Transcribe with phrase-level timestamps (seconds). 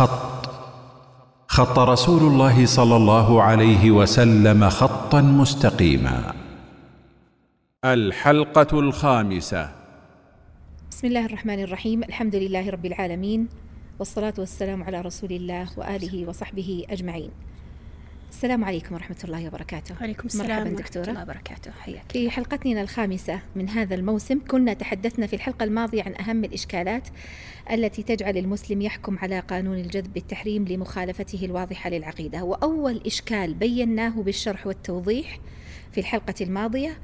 [0.00, 0.50] خط.
[1.48, 6.34] خط رسول الله صلى الله عليه وسلم خطا مستقيما.
[7.84, 9.68] الحلقة الخامسة.
[10.90, 12.04] بسم الله الرحمن الرحيم.
[12.04, 13.48] الحمد لله رب العالمين.
[13.98, 17.30] والصلاة والسلام على رسول الله وآله وصحبه أجمعين.
[18.40, 19.94] السلام عليكم ورحمة الله وبركاته.
[20.00, 21.08] وعليكم السلام مرحبا ورحمة دكتورة.
[21.10, 21.70] الله وبركاته.
[21.70, 27.08] حياك في حلقتنا الخامسة من هذا الموسم كنا تحدثنا في الحلقة الماضية عن أهم الإشكالات
[27.70, 32.44] التي تجعل المسلم يحكم على قانون الجذب بالتحريم لمخالفته الواضحة للعقيدة.
[32.44, 35.38] وأول إشكال بيناه بالشرح والتوضيح
[35.92, 36.98] في الحلقة الماضية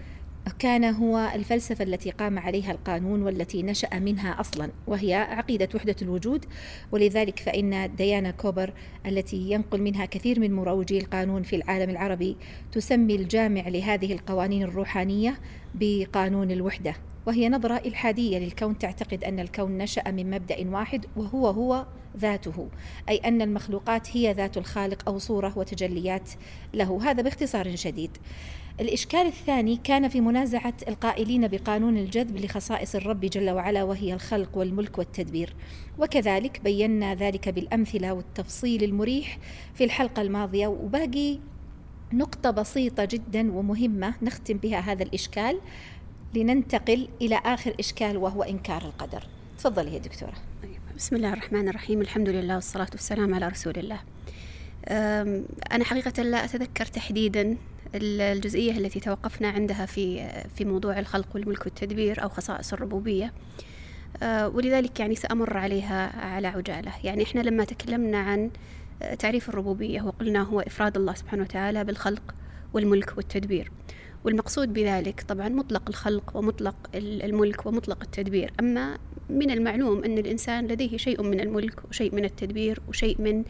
[0.58, 6.44] كان هو الفلسفة التي قام عليها القانون والتي نشأ منها أصلا وهي عقيدة وحدة الوجود.
[6.92, 8.72] ولذلك فإن ديانا كوبر
[9.06, 12.36] التي ينقل منها كثير من مروجي القانون في العالم العربي
[12.72, 15.40] تسمي الجامع لهذه القوانين الروحانية
[15.74, 16.94] بقانون الوحدة
[17.26, 18.78] وهي نظرة إلحادية للكون.
[18.78, 21.86] تعتقد أن الكون نشأ من مبدأ واحد وهو هو
[22.16, 22.68] ذاته
[23.08, 26.30] أي أن المخلوقات هي ذات الخالق أو صورة وتجليات
[26.74, 27.10] له.
[27.10, 28.10] هذا باختصار شديد.
[28.80, 34.98] الإشكال الثاني كان في منازعة القائلين بقانون الجذب لخصائص الرب جل وعلا وهي الخلق والملك
[34.98, 35.54] والتدبير.
[35.98, 39.38] وكذلك بينا ذلك بالأمثلة والتفصيل المريح
[39.74, 40.66] في الحلقة الماضية.
[40.66, 41.38] وباقي
[42.12, 45.60] نقطة بسيطة جدا ومهمة نختم بها هذا الإشكال
[46.34, 49.22] لننتقل إلى آخر إشكال وهو إنكار القدر.
[49.58, 50.34] تفضلي يا دكتورة.
[50.96, 52.00] بسم الله الرحمن الرحيم.
[52.00, 54.00] الحمد لله والصلاة والسلام على رسول الله.
[55.72, 57.56] أنا حقيقة لا أتذكر تحديدا
[57.96, 63.32] الجزئية التي توقفنا عندها في في موضوع الخلق والملك والتدبير أو خصائص الربوبية.
[64.22, 66.92] أه، ولذلك يعني سأمر عليها على عجالة.
[67.04, 68.50] يعني إحنا لما تكلمنا عن
[69.18, 72.34] تعريف الربوبية وقلنا هو إفراد الله سبحانه وتعالى بالخلق
[72.74, 73.72] والملك والتدبير.
[74.24, 78.52] والمقصود بذلك طبعا مطلق الخلق ومطلق الملك ومطلق التدبير.
[78.60, 78.98] أما
[79.30, 83.44] من المعلوم أن الإنسان لديه شيء من الملك وشيء من التدبير وشيء من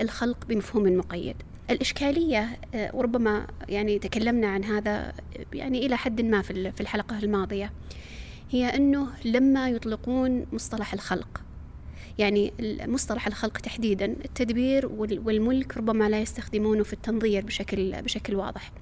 [0.00, 1.36] الخلق بمفهوم مقيد.
[1.70, 5.12] الإشكالية آه، وربما يعني تكلمنا عن هذا
[5.52, 7.72] يعني إلى حد ما في الحلقة الماضية
[8.50, 11.40] هي أنه لما يطلقون مصطلح الخلق
[12.18, 12.52] يعني
[12.86, 18.72] مصطلح الخلق تحديدا التدبير والملك ربما لا يستخدمونه في التنظير بشكل بشكل واضح.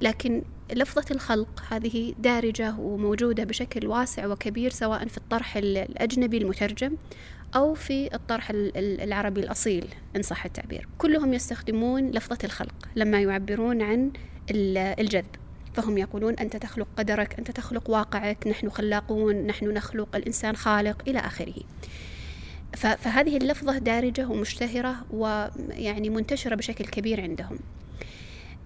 [0.00, 0.42] لكن
[0.72, 6.96] لفظة الخلق هذه دارجة وموجودة بشكل واسع وكبير سواء في الطرح الأجنبي المترجم
[7.56, 10.88] أو في الطرح العربي الأصيل إن صح التعبير.
[10.98, 14.10] كلهم يستخدمون لفظة الخلق لما يعبرون عن
[14.50, 15.26] الجذب.
[15.74, 21.18] فهم يقولون أنت تخلق قدرك أنت تخلق واقعك نحن خلاقون نحن نخلق الإنسان خالق إلى
[21.18, 21.54] آخره.
[22.76, 27.58] فهذه اللفظة دارجة ومشتهرة ويعني منتشرة بشكل كبير عندهم.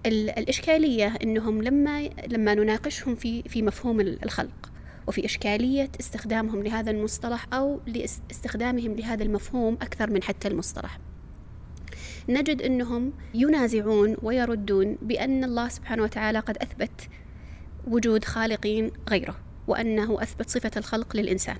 [0.05, 4.71] الإشكالية أنهم لما لما نناقشهم في في مفهوم الخلق
[5.09, 10.99] وفي إشكالية استخدامهم لهذا المصطلح أو لاستخدامهم لهذا المفهوم أكثر من حتى المصطلح.
[12.29, 17.09] نجد أنهم ينازعون ويردون بأن الله سبحانه وتعالى قد أثبت
[17.87, 19.35] وجود خالقين غيره
[19.67, 21.57] وأنه أثبت صفة الخلق للإنسان.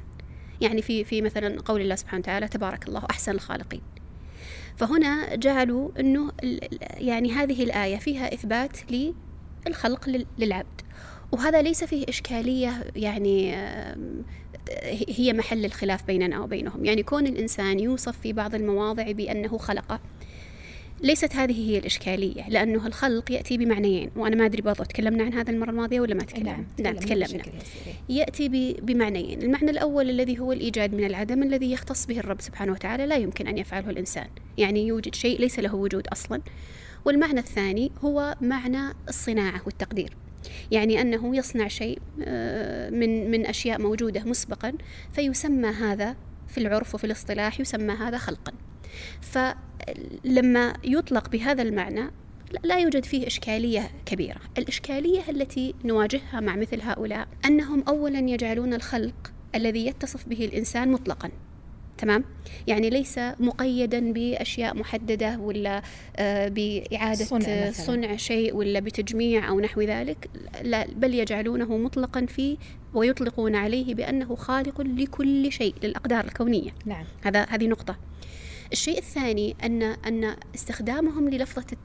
[0.62, 3.82] يعني في في مثلا قول الله سبحانه وتعالى تبارك الله أحسن الخالقين.
[4.78, 6.32] فهنا جعلوا أنه
[6.98, 8.78] يعني هذه الآية فيها إثبات
[9.66, 10.82] للخلق للعبد.
[11.32, 13.56] وهذا ليس فيه إشكالية يعني
[15.08, 16.86] هي محل الخلاف بيننا وبينهم.
[16.86, 20.00] يعني كون الإنسان يوصف في بعض المواضع بأنه خلقه
[21.04, 25.52] ليست هذه هي الإشكالية لأنه الخلق يأتي بمعنيين وأنا ما أدري برضو تكلمنا عن هذا
[25.52, 27.44] المرة الماضية ولا ما تكلمنا؟ نعم, نعم تكلمنا.
[28.10, 29.42] يأتي بمعنيين.
[29.42, 33.48] المعنى الأول الذي هو الإيجاد من العدم الذي يختص به الرب سبحانه وتعالى لا يمكن
[33.48, 34.28] أن يفعله الإنسان.
[34.58, 36.42] يعني يوجد شيء ليس له وجود أصلا.
[37.06, 40.14] والمعنى الثاني هو معنى الصناعة والتقدير.
[40.72, 44.74] يعني أنه يصنع شيء آه، من من أشياء موجودة مسبقا
[45.12, 46.16] فيسمى هذا
[46.48, 48.54] في العرف وفي الاصطلاح يسمى هذا خلقا.
[49.22, 52.12] فلما يطلق بهذا المعنى
[52.64, 54.42] لا يوجد فيه إشكالية كبيرة.
[54.58, 61.30] الإشكالية التي نواجهها مع مثل هؤلاء أنهم أولا يجعلون الخلق الذي يتصف به الإنسان مطلقا.
[62.00, 62.24] تمام؟
[62.68, 65.82] يعني ليس مقيدا بأشياء محددة ولا
[66.16, 70.30] آه، بإعادة صنع, صنع شيء ولا بتجميع أو نحو ذلك
[70.62, 72.58] لا بل يجعلونه مطلقا في
[72.94, 76.72] ويطلقون عليه بأنه خالق لكل شيء للأقدار الكونية.
[76.86, 77.06] نعم.
[77.22, 77.98] هذا هذه نقطة.
[78.72, 81.78] الشيء الثاني أن أن استخدامهم للفظة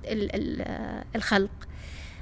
[1.16, 1.68] الخلق.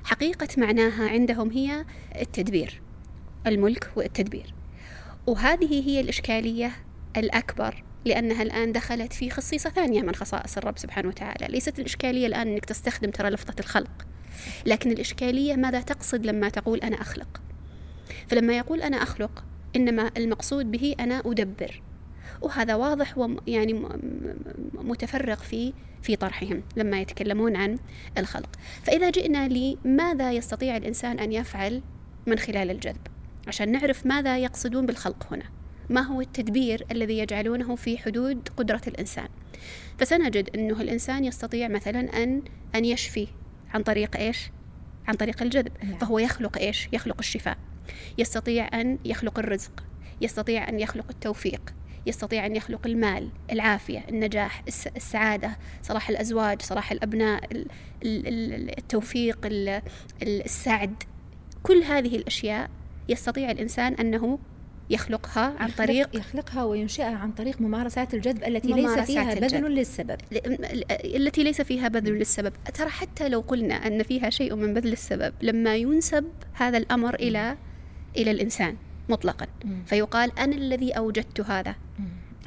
[0.05, 1.85] حقيقة معناها عندهم هي
[2.21, 2.83] التدبير
[3.47, 4.55] الملك والتدبير.
[5.27, 6.73] وهذه هي الإشكالية
[7.17, 7.85] الأكبر.
[8.05, 11.47] لأنها الآن دخلت في خصيصة ثانية من خصائص الرب سبحانه وتعالى.
[11.49, 14.07] ليست الإشكالية الآن أنك تستخدم ترى لفظة الخلق
[14.67, 17.43] لكن الإشكالية ماذا تقصد لما تقول أنا أخلق؟
[18.29, 19.45] فلما يقول أنا أخلق
[19.77, 21.83] إنما المقصود به أنا أدبر.
[22.43, 23.87] وهذا واضح ويعني
[24.75, 25.73] متفرق في
[26.03, 27.79] في طرحهم لما يتكلمون عن
[28.19, 28.51] الخلق.
[28.83, 31.83] فإذا جئنا لماذا يستطيع الإنسان أن يفعل
[32.27, 33.07] من خلال الجذب؟
[33.49, 35.62] عشان نعرف ماذا يقصدون بالخلق هنا.
[35.91, 39.29] ما هو التدبير الذي يجعلونه في حدود قدرة الإنسان
[39.99, 42.43] فسنجد أنه الإنسان يستطيع مثلا أن
[42.75, 43.29] أن يشفي
[43.75, 44.51] عن طريق إيش؟
[45.07, 45.99] عن طريق الجذب نعم.
[45.99, 47.59] فهو يخلق إيش؟ يخلق الشفاء
[48.19, 49.85] يستطيع أن يخلق الرزق
[50.21, 51.75] يستطيع أن يخلق التوفيق
[52.07, 54.63] يستطيع أن يخلق المال العافية النجاح
[54.97, 57.67] السعادة صلاح الأزواج صلاح الأبناء
[58.79, 59.39] التوفيق
[60.23, 61.03] السعد
[61.63, 62.71] كل هذه الأشياء
[63.09, 64.39] يستطيع الإنسان أنه
[64.93, 70.17] يخلقها عن طريق يخلقها وينشئها عن طريق ممارسات الجذب التي ليس فيها بذل للسبب.
[71.05, 72.53] التي ليس فيها بذل للسبب.
[72.75, 77.57] ترى حتى لو قلنا أن فيها شيء من بذل السبب لما ينسب هذا الأمر إلى
[78.17, 78.77] إلى الإنسان
[79.09, 79.47] مطلقا
[79.87, 81.75] فيقال أنا الذي أوجدت هذا.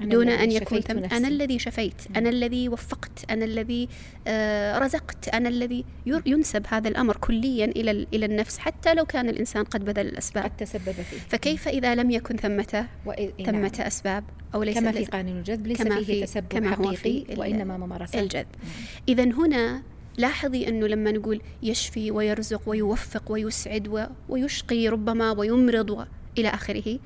[0.02, 3.90] دون أن يكون ثم أنا الذي شفيت أنا الذي وفقت أنا الذي
[4.28, 5.86] آه رزقت أنا الذي
[6.26, 10.44] ينسب هذا الأمر كليا إلى إلى النفس حتى لو كان الإنسان قد بذل الأسباب.
[10.44, 11.18] قد تسبب فيه.
[11.30, 12.88] فكيف إذا لم يكن ثمة؟
[13.46, 13.88] ثمة نعم.
[13.88, 14.24] أسباب
[14.56, 18.24] أو ليس كما في قانون الجذب ليس كما فيه تسبب كما حقيقي هو وإنما ممارسات
[18.24, 18.48] الجذب.
[19.10, 19.82] إذا هنا
[20.18, 26.08] لاحظي أنه لما نقول يشفي ويرزق ويوفق ويسعد ويشقي ربما ويمرض
[26.38, 27.00] إلى آخره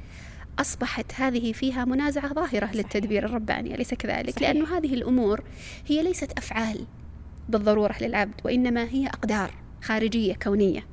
[0.59, 2.69] أصبحت هذه فيها منازعة ظاهرة.
[2.73, 4.49] للتدبير الرباني أليس كذلك؟ صحيح.
[4.49, 5.43] لأن هذه الأمور
[5.87, 6.85] هي ليست أفعال
[7.49, 10.85] بالضرورة للعبد وإنما هي أقدار خارجية كونية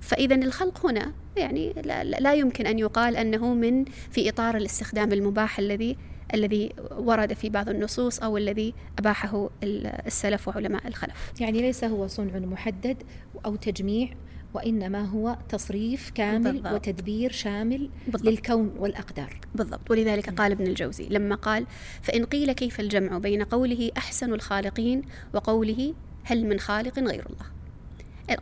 [0.00, 5.58] فإذا الخلق هنا يعني لا, لا يمكن أن يقال أنه من في إطار الاستخدام المباح
[5.58, 5.96] الذي
[6.34, 12.38] الذي ورد في بعض النصوص أو الذي أباحه السلف وعلماء الخلف يعني ليس هو صنع
[12.38, 13.02] محدد
[13.46, 14.08] أو تجميع
[14.54, 16.72] وإنما هو تصريف كامل بالضبط.
[16.72, 18.30] وتدبير شامل بالضبط.
[18.30, 19.40] للكون والأقدار.
[19.54, 19.90] بالضبط.
[19.90, 21.66] ولذلك قال ابن الجوزي لما قال
[22.02, 25.02] فإن قيل كيف الجمع بين قوله أحسن الخالقين
[25.34, 27.54] وقوله هل من خالق غير الله.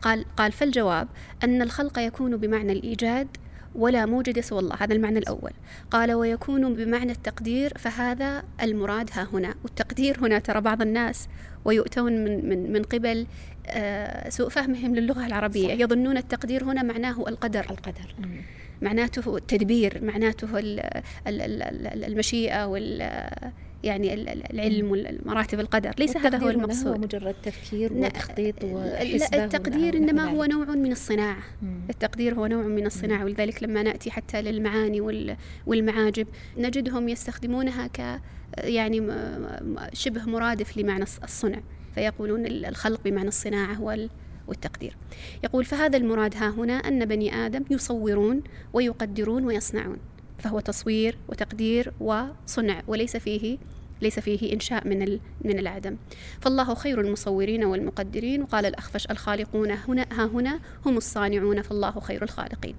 [0.01, 1.07] قال قال فالجواب
[1.43, 3.27] أن الخلق يكون بمعنى الإيجاد
[3.75, 4.75] ولا موجد سوى الله.
[4.79, 5.51] هذا المعنى الأول.
[5.91, 9.55] قال ويكون بمعنى التقدير فهذا المراد ها هنا.
[9.63, 11.27] والتقدير هنا ترى بعض الناس
[11.65, 13.27] ويؤتون من, من, من قبل
[14.29, 15.67] سوء فهمهم للغة العربية.
[15.67, 15.81] صح.
[15.81, 17.65] يظنون التقدير هنا معناه القدر.
[17.69, 18.15] القدر.
[18.81, 20.47] معناته التدبير معناته
[21.27, 23.19] المشيئة وال
[23.83, 24.91] يعني العلم
[25.25, 25.91] ومراتب القدر.
[25.99, 26.87] ليس هذا هو المقصود.
[26.87, 31.43] هو مجرد تفكير وتخطيط وحسبة التقدير إنما هو نوع من الصناعة.
[31.89, 35.01] التقدير هو نوع من الصناعة ولذلك لما نأتي حتى للمعاني
[35.67, 36.27] والمعاجب
[36.57, 38.21] نجدهم يستخدمونها ك
[38.57, 39.07] يعني
[39.93, 41.59] شبه مرادف لمعنى الصنع.
[41.95, 43.81] فيقولون الخلق بمعنى الصناعة
[44.47, 44.97] والتقدير.
[45.43, 48.43] يقول فهذا المراد ها هنا أن بني آدم يصورون
[48.73, 49.97] ويقدرون ويصنعون
[50.39, 53.57] فهو تصوير وتقدير وصنع وليس فيه
[54.03, 55.97] ليس فيه إنشاء من من العدم.
[56.41, 58.41] فالله خير المصورين والمقدرين.
[58.41, 62.75] وقال الأخفش الخالقون هنا ها هنا هم الصانعون فالله خير الخالقين.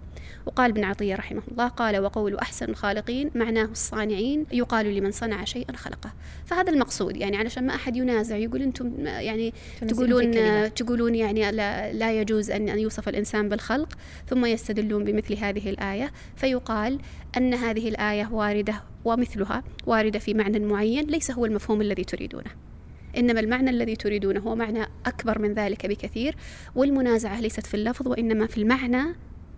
[0.47, 5.77] وقال ابن عطية رحمه الله قال وقول أحسن الخالقين معناه الصانعين يقال لمن صنع شيئا
[5.77, 6.13] خلقه.
[6.47, 9.53] فهذا المقصود يعني علشان ما أحد ينازع يقول أنتم يعني
[9.89, 10.31] تقولون
[10.75, 13.89] تقولون يعني لا, لا يجوز أن يوصف الإنسان بالخلق
[14.27, 16.13] ثم يستدلون بمثل هذه الآية.
[16.37, 16.99] فيقال
[17.37, 22.51] أن هذه الآية واردة ومثلها واردة في معنى معين ليس هو المفهوم الذي تريدونه.
[23.17, 26.37] إنما المعنى الذي تريدونه هو معنى أكبر من ذلك بكثير
[26.75, 29.15] والمنازعة ليست في اللفظ وإنما في المعنى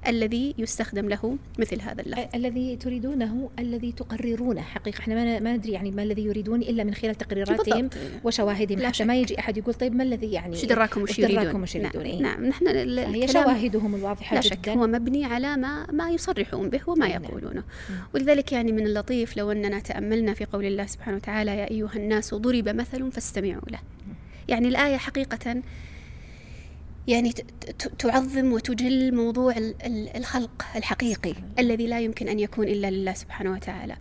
[0.09, 2.25] الذي يستخدم له مثل هذا اللفظ.
[2.35, 4.61] الذي تريدونه الذي تقررونه.
[4.61, 7.91] حقيقة إحنا ما ندري يعني ما الذي يريدون إلا من خلال تقريراتهم
[8.25, 8.87] وشواهدهم.
[8.87, 12.03] حتى ما يجي أحد يقول طيب ما الذي يعني شو دراكم وش يريدون؟ وش يريدون؟
[12.03, 12.47] نعم, إيه؟ نعم.
[12.47, 12.67] نحن
[12.99, 17.25] هي شواهدهم الواضحة لا شك هو مبني على ما ما يصرحون به وما نعم.
[17.25, 17.63] يقولونه.
[18.15, 22.35] ولذلك يعني من اللطيف لو أننا تأملنا في قول الله سبحانه وتعالى يا أيها الناس
[22.35, 23.79] ضرب مثل فاستمعوا له.
[24.49, 25.63] يعني الآية حقيقة
[27.09, 27.33] يعني
[27.99, 29.55] تعظم وتجل موضوع
[30.17, 33.97] الخلق الحقيقي الذي لا يمكن أن يكون إلا لله سبحانه وتعالى.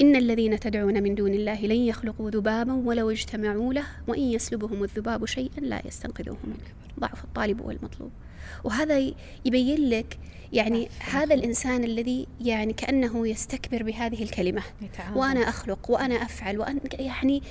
[0.00, 5.26] إن الذين تدعون من دون الله لن يخلقوا ذبابا ولو اجتمعوا له وإن يسلبهم الذباب
[5.26, 6.56] شيئا لا يستنقذوه منه.
[7.00, 8.10] ضعف الطالب والمطلوب.
[8.64, 9.12] وهذا
[9.44, 10.18] يبين لك
[10.52, 14.62] يعني هذا الإنسان الذي يعني كأنه يستكبر بهذه الكلمة
[15.14, 17.42] وأنا أخلق وأنا أفعل وأنا يعني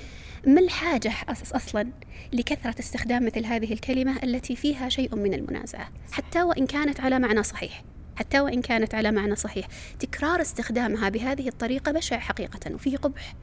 [0.48, 1.14] ما الحاجة
[1.54, 1.88] أصلا
[2.34, 7.44] لكثرة استخدام مثل هذه الكلمة التي فيها شيء من المنازعة؟ حتى وإن كانت على معنى
[7.44, 7.84] صحيح
[8.16, 9.68] حتى وإن كانت على معنى صحيح
[10.00, 13.36] تكرار استخدامها بهذه الطريقة بشع حقيقة وفيه قبح.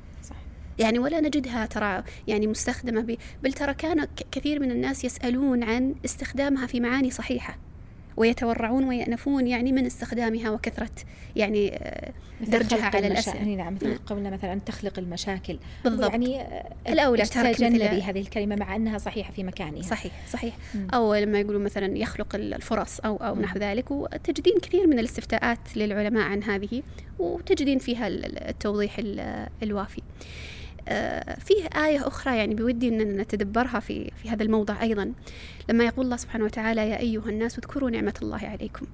[0.79, 6.67] يعني ولا نجدها ترى يعني مستخدمة بل ترى كان كثير من الناس يسألون عن استخدامها
[6.67, 7.59] في معاني صحيحة.
[8.19, 10.91] ويتورعون ويأنفون يعني من استخدامها وكثرة
[11.37, 13.45] يعني آه، درجها على الأسئلة.
[13.45, 15.59] نعم مثل قولنا مثلا تخلق المشاكل.
[15.85, 16.11] بالضبط.
[16.11, 19.83] يعني آه، الأولى تجنبي هذه الكلمة مع أنها صحيحة في مكانها.
[19.83, 20.57] صحيح صحيح.
[20.75, 20.89] مم.
[20.95, 26.23] أو لما يقولون مثلا يخلق الفرص أو أو نحو ذلك وتجدين كثير من الاستفتاءات للعلماء
[26.23, 26.83] عن هذه
[27.19, 29.01] وتجدين فيها التوضيح
[29.63, 30.03] الوافي.
[31.39, 35.13] فيه آية أخرى يعني بودي أن نتدبرها في في هذا الموضع أيضا.
[35.69, 38.87] لما يقول الله سبحانه وتعالى يا أيها الناس اذكروا نعمة الله عليكم.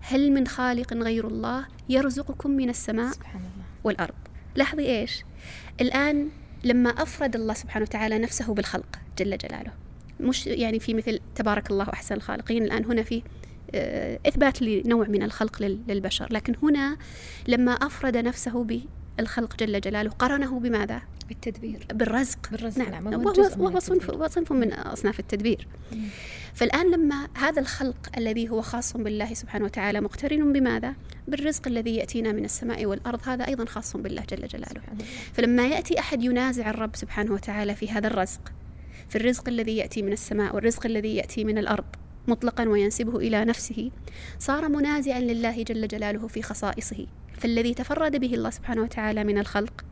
[0.00, 3.64] هل من خالق غير الله يرزقكم من السماء سبحان الله.
[3.84, 4.14] والأرض؟
[4.54, 5.24] لاحظي إيش؟
[5.80, 6.28] الآن
[6.64, 9.72] لما أفرد الله سبحانه وتعالى نفسه بالخلق جل جلاله.
[10.20, 12.62] مش يعني في مثل تبارك الله أحسن الخالقين.
[12.62, 13.22] الآن هنا في
[13.74, 16.28] آه، إثبات لنوع من الخلق للبشر.
[16.30, 16.96] لكن هنا
[17.48, 18.64] لما أفرد نفسه
[19.18, 21.86] بالخلق جل جلاله قرنه بماذا؟ بالتدبير.
[21.94, 22.50] بالرزق.
[22.50, 22.78] بالرزق.
[22.78, 23.26] نعم, نعم.
[23.26, 25.68] وهو صنف وصنف من أصناف التدبير.
[25.92, 26.08] مم.
[26.54, 30.94] فالآن لما هذا الخلق الذي هو خاص بالله سبحانه وتعالى مقترن بماذا؟
[31.28, 34.82] بالرزق الذي يأتينا من السماء والأرض هذا أيضا خاص بالله جل جلاله.
[35.32, 38.52] فلما يأتي أحد ينازع الرب سبحانه وتعالى في هذا الرزق
[39.08, 41.84] في الرزق الذي يأتي من السماء والرزق الذي يأتي من الأرض
[42.28, 43.90] مطلقا وينسبه إلى نفسه
[44.38, 47.06] صار منازعا لله جل جلاله في خصائصه.
[47.38, 49.84] فالذي تفرد به الله سبحانه وتعالى من الخلق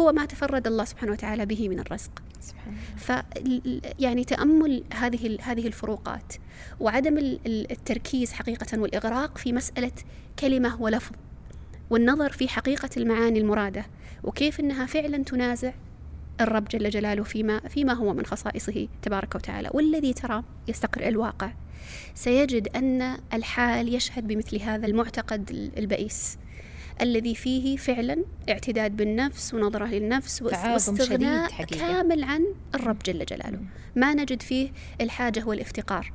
[0.00, 2.10] هو ما تفرد الله سبحانه وتعالى به من الرزق.
[2.40, 3.22] سبحان الله.
[3.22, 3.24] ف
[3.98, 6.34] يعني تأمل هذه هذه الفروقات
[6.80, 9.92] وعدم التركيز حقيقة والإغراق في مسألة
[10.38, 11.12] كلمة ولفظ
[11.90, 13.86] والنظر في حقيقة المعاني المرادة
[14.24, 15.72] وكيف إنها فعلا تنازع
[16.40, 19.70] الرب جل جلاله فيما فيما هو من خصائصه تبارك وتعالى.
[19.74, 21.52] والذي ترى يستقر الواقع
[22.14, 26.38] سيجد أن الحال يشهد بمثل هذا المعتقد البئيس.
[27.02, 33.60] الذي فيه فعلا اعتداد بالنفس ونظرة للنفس واستغناء كامل عن الرب جل جلاله.
[33.96, 36.12] ما نجد فيه الحاجة والافتقار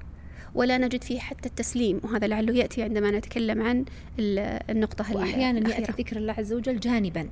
[0.55, 3.85] ولا نجد فيه حتى التسليم وهذا لعله يأتي عندما نتكلم عن
[4.19, 7.29] النقطة وأحيانا يأتي ذكر الله عز وجل جانبا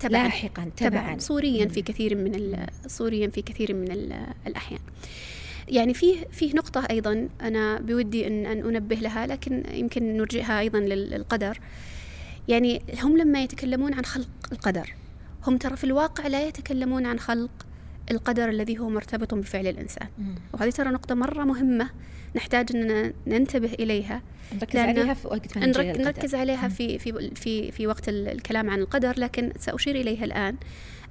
[0.00, 1.18] تبعا لاحقا تبعا.
[1.18, 2.56] صوريا في كثير من
[2.86, 3.90] صوريا في كثير من
[4.46, 4.80] الأحيان.
[5.68, 10.80] يعني فيه فيه نقطة أيضا أنا بودي أن, أن أنبه لها لكن يمكن نرجئها أيضا
[10.80, 11.60] للقدر.
[12.48, 14.94] يعني هم لما يتكلمون عن خلق القدر
[15.46, 17.50] هم ترى في الواقع لا يتكلمون عن خلق
[18.10, 20.08] القدر الذي هو مرتبط بفعل الإنسان.
[20.52, 21.90] وهذه ترى نقطة مرة مهمة
[22.36, 24.22] نحتاج أن ننتبه إليها.
[24.54, 29.14] نركز عليها في وقت ما نركز عليها في في في في وقت الكلام عن القدر
[29.18, 30.56] لكن سأشير إليها الآن.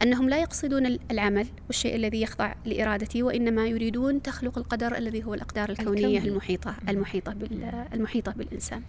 [0.03, 5.69] أنهم لا يقصدون العمل والشيء الذي يخضع لإرادتي وإنما يريدون تخلق القدر الذي هو الأقدار
[5.69, 6.29] الكونية الكوني.
[6.29, 7.35] المحيطة المحيطة
[7.93, 8.81] المحيطة بالإنسان.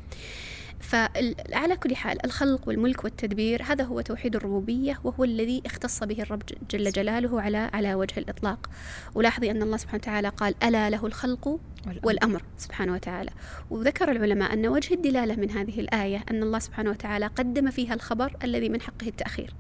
[0.81, 6.43] فعلى كل حال الخلق والملك والتدبير هذا هو توحيد الربوبية وهو الذي اختص به الرب
[6.71, 8.71] جل جلاله على على وجه الإطلاق.
[9.15, 11.61] ولاحظي أن الله سبحانه وتعالى قال ألا له الخلق
[12.03, 12.43] والأمر.
[12.59, 13.31] سبحانه وتعالى.
[13.71, 18.37] وذكر العلماء أن وجه الدلالة من هذه الآية أن الله سبحانه وتعالى قدم فيها الخبر
[18.45, 19.55] الذي من حقه التأخير.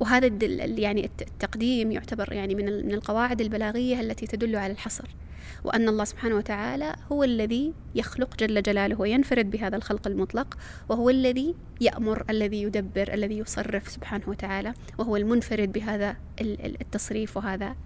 [0.00, 0.26] وهذا
[0.64, 5.08] يعني التقديم يعتبر يعني من من القواعد البلاغية التي تدل على الحصر.
[5.64, 11.54] وأن الله سبحانه وتعالى هو الذي يخلق جل جلاله وينفرد بهذا الخلق المطلق وهو الذي
[11.80, 17.76] يأمر الذي يدبر الذي يصرف سبحانه وتعالى وهو المنفرد بهذا التصريف وهذا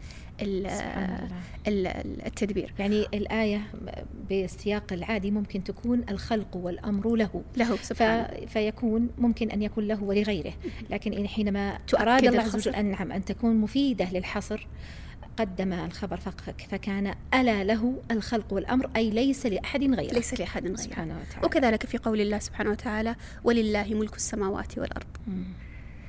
[2.27, 2.75] التدبير.
[2.79, 3.63] يعني الآية
[4.29, 7.43] بالسياق العادي ممكن تكون الخلق والأمر له.
[7.57, 10.53] له سبحانه فيكون ممكن أن يكون له ولغيره.
[10.91, 14.67] لكن حينما أراد الله عز وجل أن نعم أن تكون مفيدة للحصر
[15.37, 16.17] قدم الخبر
[16.71, 20.15] فكان ألا له الخلق والأمر أي ليس لأحد غيره.
[20.15, 20.77] ليس لأحد غيره.
[20.77, 21.47] سبحانه وتعالى.
[21.47, 25.07] وكذلك في قول الله سبحانه وتعالى ولله ملك السماوات والأرض.
[25.27, 25.45] مم.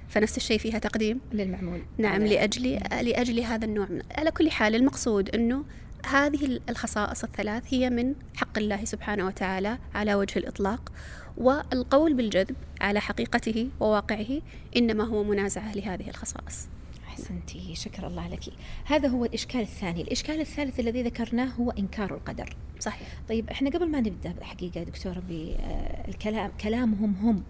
[0.10, 1.22] فنفس الشيء فيها تقديم.
[1.34, 1.82] للمعمول.
[1.98, 3.86] نعم لأجل لأجل هذا النوع.
[3.90, 5.64] من على كل حال المقصود أنه
[6.06, 10.92] هذه الخصائص الثلاث هي من حق الله سبحانه وتعالى على وجه الإطلاق
[11.38, 14.42] والقول بالجذب على حقيقته وواقعه
[14.78, 16.68] إنما هو منازعة لهذه الخصائص.
[17.16, 18.44] أحسنتي شكر الله لك.
[18.86, 20.02] هذا هو الإشكال الثاني.
[20.02, 22.56] الإشكال الثالث الذي ذكرناه هو إنكار القدر.
[22.80, 23.08] صحيح.
[23.30, 27.44] طيب إحنا قبل ما نبدأ حقيقة دكتورة بالكلام كلامهم هم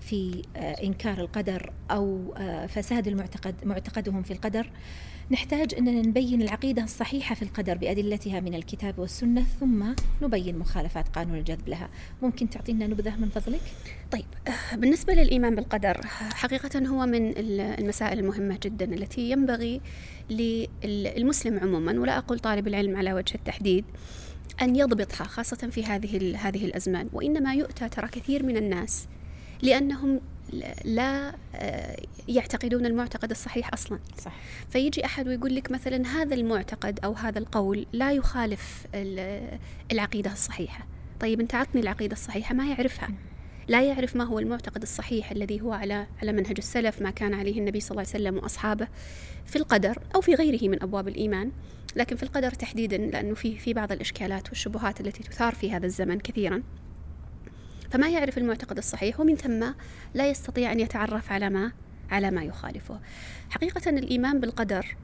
[0.00, 2.34] في إنكار القدر أو
[2.68, 4.70] فساد المعتقد معتقدهم في القدر.
[5.30, 9.84] نحتاج أننا نبين العقيدة الصحيحة في القدر بأدلتها من الكتاب والسنة ثم
[10.22, 11.88] نبين مخالفات قانون الجذب لها
[12.22, 13.60] ممكن تعطينا نبذة من فضلك؟
[14.10, 14.24] طيب
[14.72, 17.32] بالنسبة للإيمان بالقدر حقيقة هو من
[17.78, 19.80] المسائل المهمة جدا التي ينبغي
[20.30, 23.84] للمسلم عموما ولا أقول طالب العلم على وجه التحديد
[24.62, 29.06] أن يضبطها خاصة في هذه هذه الأزمان وإنما يؤتى ترى كثير من الناس
[29.62, 30.20] لأنهم
[30.84, 31.96] لا آه،
[32.28, 33.98] يعتقدون المعتقد الصحيح أصلا.
[34.18, 34.32] صح.
[34.70, 38.86] فيجي أحد ويقول لك مثلا هذا المعتقد أو هذا القول لا يخالف
[39.92, 40.86] العقيدة الصحيحة.
[41.20, 43.08] طيب أنت عطني العقيدة الصحيحة ما يعرفها.
[43.68, 47.58] لا يعرف ما هو المعتقد الصحيح الذي هو على على منهج السلف ما كان عليه
[47.58, 48.88] النبي صلى الله عليه وسلم وأصحابه
[49.46, 51.52] في القدر أو في غيره من أبواب الإيمان.
[51.96, 56.20] لكن في القدر تحديدا لأنه في في بعض الإشكالات والشبهات التي تثار في هذا الزمن
[56.20, 56.62] كثيرا.
[57.90, 59.72] فما يعرف المعتقد الصحيح ومن ثم
[60.14, 61.72] لا يستطيع أن يتعرف على ما
[62.10, 63.00] على ما يخالفه.
[63.50, 64.96] حقيقة الإيمان بالقدر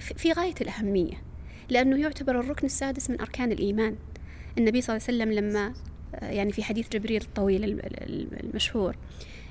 [0.00, 1.22] في غاية الأهمية
[1.68, 3.96] لأنه يعتبر الركن السادس من أركان الإيمان.
[4.58, 5.74] النبي صلى الله عليه وسلم لما
[6.22, 7.80] يعني في حديث جبريل الطويل
[8.44, 8.96] المشهور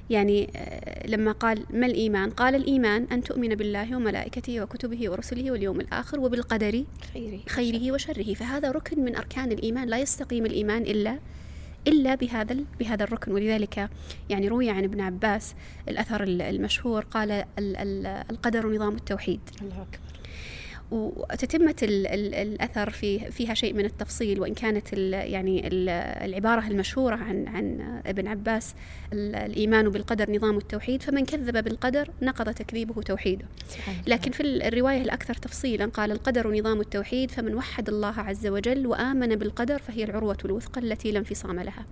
[0.10, 5.80] يعني آه، لما قال ما الإيمان؟ قال الإيمان أن تؤمن بالله وملائكته وكتبه ورسله واليوم
[5.80, 8.34] الآخر وبالقدر خيره, خيره وشره.
[8.34, 9.88] فهذا ركن من أركان الإيمان.
[9.88, 11.20] لا يستقيم الإيمان إلا
[11.88, 13.32] إلا بهذا بهذا الركن.
[13.32, 13.90] ولذلك
[14.30, 15.56] يعني روي عن ابن عباس
[15.90, 17.44] الأثر المشهور قال
[18.30, 19.40] القدر نظام التوحيد.
[19.62, 20.07] الله أكبر.
[20.92, 25.90] وتتمة الأثر في فيها شيء من التفصيل وإن كانت ال يعني ال
[26.30, 28.76] العبارة المشهورة عن عن ابن عباس
[29.14, 33.46] الإيمان بالقدر نظام التوحيد فمن كذب بالقدر نقض تكذيبه توحيده.
[34.08, 39.36] لكن في الرواية الأكثر تفصيلا قال القدر نظام التوحيد فمن وحد الله عز وجل وآمن
[39.36, 41.86] بالقدر فهي العروة الوثقى التي لا انفصام لها.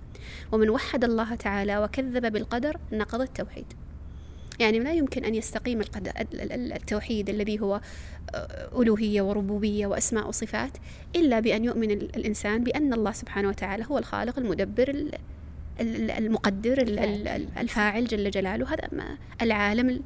[0.52, 3.66] ومن وحد الله تعالى وكذب بالقدر نقض التوحيد.
[4.58, 5.80] يعني لا يمكن أن يستقيم
[6.34, 7.80] التوحيد الذي هو
[8.34, 10.70] آه، ألوهية وربوبية وأسماء وصفات
[11.16, 15.10] إلا بأن يؤمن الإنسان بأن الله سبحانه وتعالى هو الخالق المدبر
[15.80, 16.82] المقدر
[17.58, 18.04] الفاعل.
[18.04, 18.74] جل جلاله.
[18.74, 18.88] هذا
[19.42, 20.02] العالم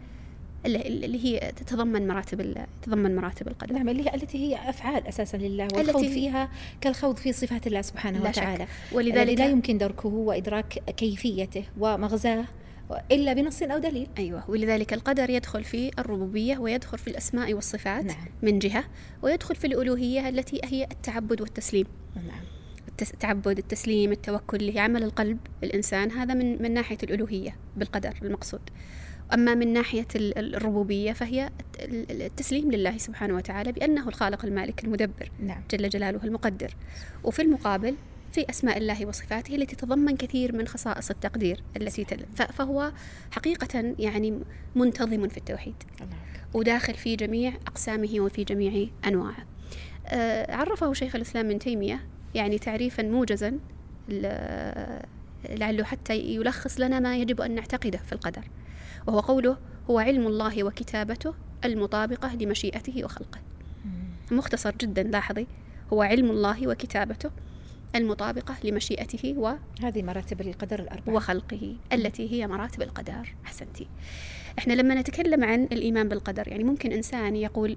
[0.67, 3.73] اللي هي تتضمن مراتب تتضمن مراتب القدر.
[3.73, 6.49] نعم اللي هي التي هي أفعال أساسا لله والخوض فيها
[6.81, 8.67] كالخوض في صفات الله سبحانه وتعالى.
[8.93, 12.45] ولذلك لا يمكن دركه وادراك كيفيته ومغزاه.
[13.13, 18.27] إلا بنص أو دليل أيوة ولذلك القدر يدخل في الربوبية ويدخل في الأسماء والصفات نعم.
[18.43, 18.85] من جهة
[19.23, 22.41] ويدخل في الألوهية التي هي التعبد والتسليم نعم.
[23.03, 28.61] التعبد التسليم التوكل لعمل القلب الإنسان هذا من من ناحية الألوهية بالقدر المقصود
[29.35, 31.51] أما من ناحية الربوبية فهي
[32.11, 35.63] التسليم لله سبحانه وتعالى بأنه الخالق المالك المدبر نعم.
[35.71, 36.77] جل جلاله المقدر
[37.25, 37.95] وفي المقابل
[38.33, 42.27] في أسماء الله وصفاته التي تتضمن كثير من خصائص التقدير التي تل...
[42.35, 42.93] فهو
[43.31, 44.41] حقيقة يعني
[44.75, 45.75] منتظم في التوحيد
[46.55, 49.47] وداخل في جميع أقسامه وفي جميع أنواعه.
[50.07, 52.01] آه عرفه شيخ الإسلام من تيمية
[52.35, 53.59] يعني تعريفا موجزا
[55.49, 58.45] لعله حتى يلخص لنا ما يجب أن نعتقده في القدر.
[59.07, 59.57] وهو قوله
[59.91, 63.39] هو علم الله وكتابته المطابقة لمشيئته وخلقه.
[64.31, 65.47] مختصر جدا لاحظي.
[65.93, 67.31] هو علم الله وكتابته
[67.95, 71.15] المطابقة لمشيئته و هذه مراتب القدر الأربعة.
[71.15, 73.35] وخلقه التي هي مراتب القدر.
[73.47, 73.87] أحسنتي
[74.59, 77.77] إحنا لما نتكلم عن الإيمان بالقدر يعني ممكن إنسان يقول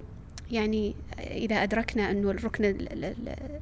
[0.50, 2.64] يعني إذا أدركنا أنه الركن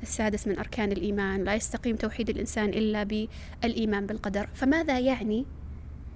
[0.02, 5.44] السادس من أركان الإيمان لا يستقيم توحيد الإنسان إلا بالإيمان بالقدر فماذا يعني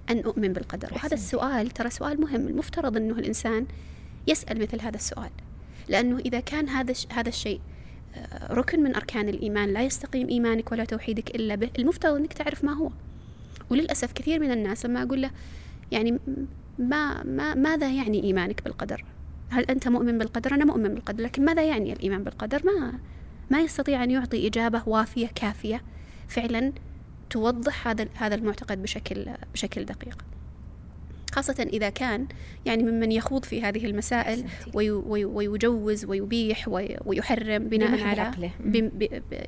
[0.09, 3.65] أن أؤمن بالقدر؟ وهذا السؤال ترى سؤال مهم المفترض أنه الإنسان
[4.27, 5.29] يسأل مثل هذا السؤال
[5.87, 7.61] لأنه إذا كان هذا هذا الشيء
[8.51, 11.69] ركن من أركان الإيمان لا يستقيم إيمانك ولا توحيدك إلا به.
[11.79, 12.89] المفترض أنك تعرف ما هو.
[13.69, 15.31] وللأسف كثير من الناس لما أقول له
[15.91, 16.19] يعني
[16.79, 19.05] ما, ما ماذا يعني إيمانك بالقدر؟
[19.49, 22.99] هل أنت مؤمن بالقدر؟ أنا مؤمن بالقدر لكن ماذا يعني الإيمان بالقدر؟ ما
[23.49, 25.81] ما يستطيع أن يعطي إجابة وافية كافية
[26.27, 26.73] فعلا
[27.29, 30.25] توضح هذا هذا المعتقد بشكل بشكل دقيق.
[31.31, 32.27] خاصة إذا كان
[32.65, 36.67] يعني ممن يخوض في هذه المسائل ويجوز ويبيح
[37.05, 38.51] ويحرم بناء على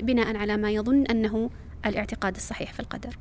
[0.01, 1.49] بناء على ما يظن أنه
[1.85, 3.17] الاعتقاد الصحيح في القدر.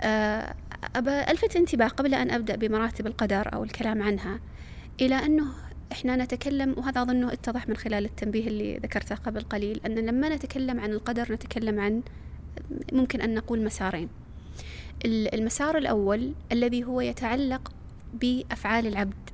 [0.00, 0.54] آه،
[0.96, 4.40] أبى ألفت انتباه قبل أن أبدأ بمراتب القدر أو الكلام عنها
[5.00, 5.46] إلى أنه
[5.92, 10.80] إحنا نتكلم وهذا أظنه اتضح من خلال التنبيه اللي ذكرته قبل قليل أن لما نتكلم
[10.80, 12.02] عن القدر نتكلم عن
[12.92, 14.08] ممكن أن نقول مسارين.
[15.04, 17.72] المسار الأول الذي هو يتعلق
[18.14, 19.30] بأفعال العبد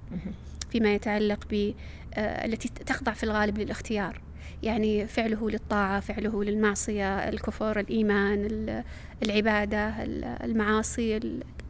[0.70, 1.74] فيما يتعلق ب
[2.14, 4.20] آه، التي تخضع في الغالب للاختيار.
[4.62, 8.82] يعني فعله للطاعة فعله للمعصية الكفر الإيمان
[9.22, 9.94] العبادة
[10.44, 11.20] المعاصي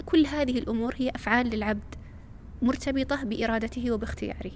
[0.06, 1.94] كل هذه الأمور هي أفعال للعبد
[2.62, 4.52] مرتبطة بإرادته وباختياره.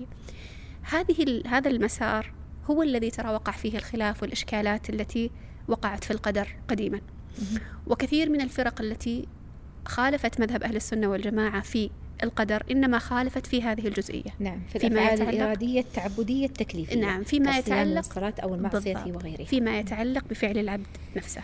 [0.83, 2.33] هذه هذا المسار
[2.71, 5.31] هو الذي ترى وقع فيه الخلاف والإشكالات التي
[5.69, 7.01] وقعت في القدر قديما.
[7.87, 9.29] وكثير من الفرق التي
[9.85, 11.91] خالفت مذهب أهل السنة والجماعة في
[12.23, 14.31] القدر إنما خالفت في هذه الجزئية.
[14.39, 19.45] نعم في فيما يتعلق الإرادية التعبدية التكليفية نعم فيما يتعلق الصلاة أو المعصية وغيرها.
[19.45, 21.43] فيما يتعلق بفعل العبد نفسه.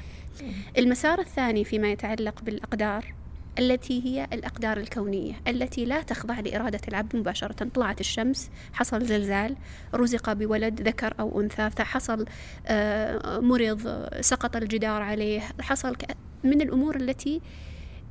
[0.78, 3.14] المسار الثاني فيما يتعلق بالأقدار
[3.58, 7.68] التي هي الأقدار الكونية التي لا تخضع لإرادة العبد مباشرة.
[7.74, 9.56] طلعت الشمس حصل زلزال
[9.94, 12.26] رزق بولد ذكر أو أنثى حصل
[12.66, 15.40] آه، مرض سقط الجدار عليه.
[15.60, 15.96] حصل
[16.44, 17.40] من الأمور التي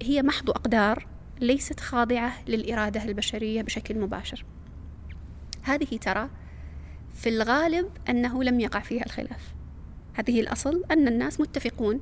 [0.01, 1.07] هي محض أقدار
[1.39, 4.45] ليست خاضعة للإرادة البشرية بشكل مباشر.
[5.61, 6.29] هذه ترى
[7.13, 9.53] في الغالب أنه لم يقع فيها الخلاف.
[10.13, 11.99] هذه الأصل أن الناس متفقون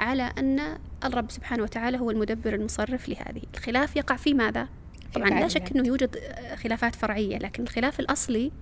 [0.00, 3.42] على أن الرب سبحانه وتعالى هو المدبر المصرف لهذه.
[3.54, 4.68] الخلاف يقع في ماذا؟
[5.14, 6.18] طبعا لا شك أنه يوجد
[6.62, 8.52] خلافات فرعية لكن الخلاف الأصلي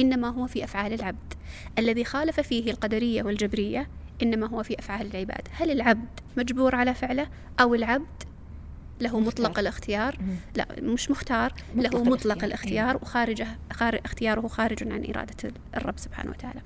[0.00, 1.34] إنما هو في أفعال العبد.
[1.78, 3.88] الذي خالف فيه القدرية والجبرية
[4.22, 5.48] إنما هو في أفعال العباد.
[5.52, 7.28] هل العبد مجبور على فعله؟
[7.60, 8.22] أو العبد
[9.00, 9.44] له مختار.
[9.44, 10.18] مطلق الاختيار؟
[10.54, 12.90] لا مش مختار مطلق له مطلق الاختيار.
[12.90, 13.02] إيه.
[13.02, 16.60] وخارجه خارج اختياره خارج عن إرادة الرب سبحانه وتعالى.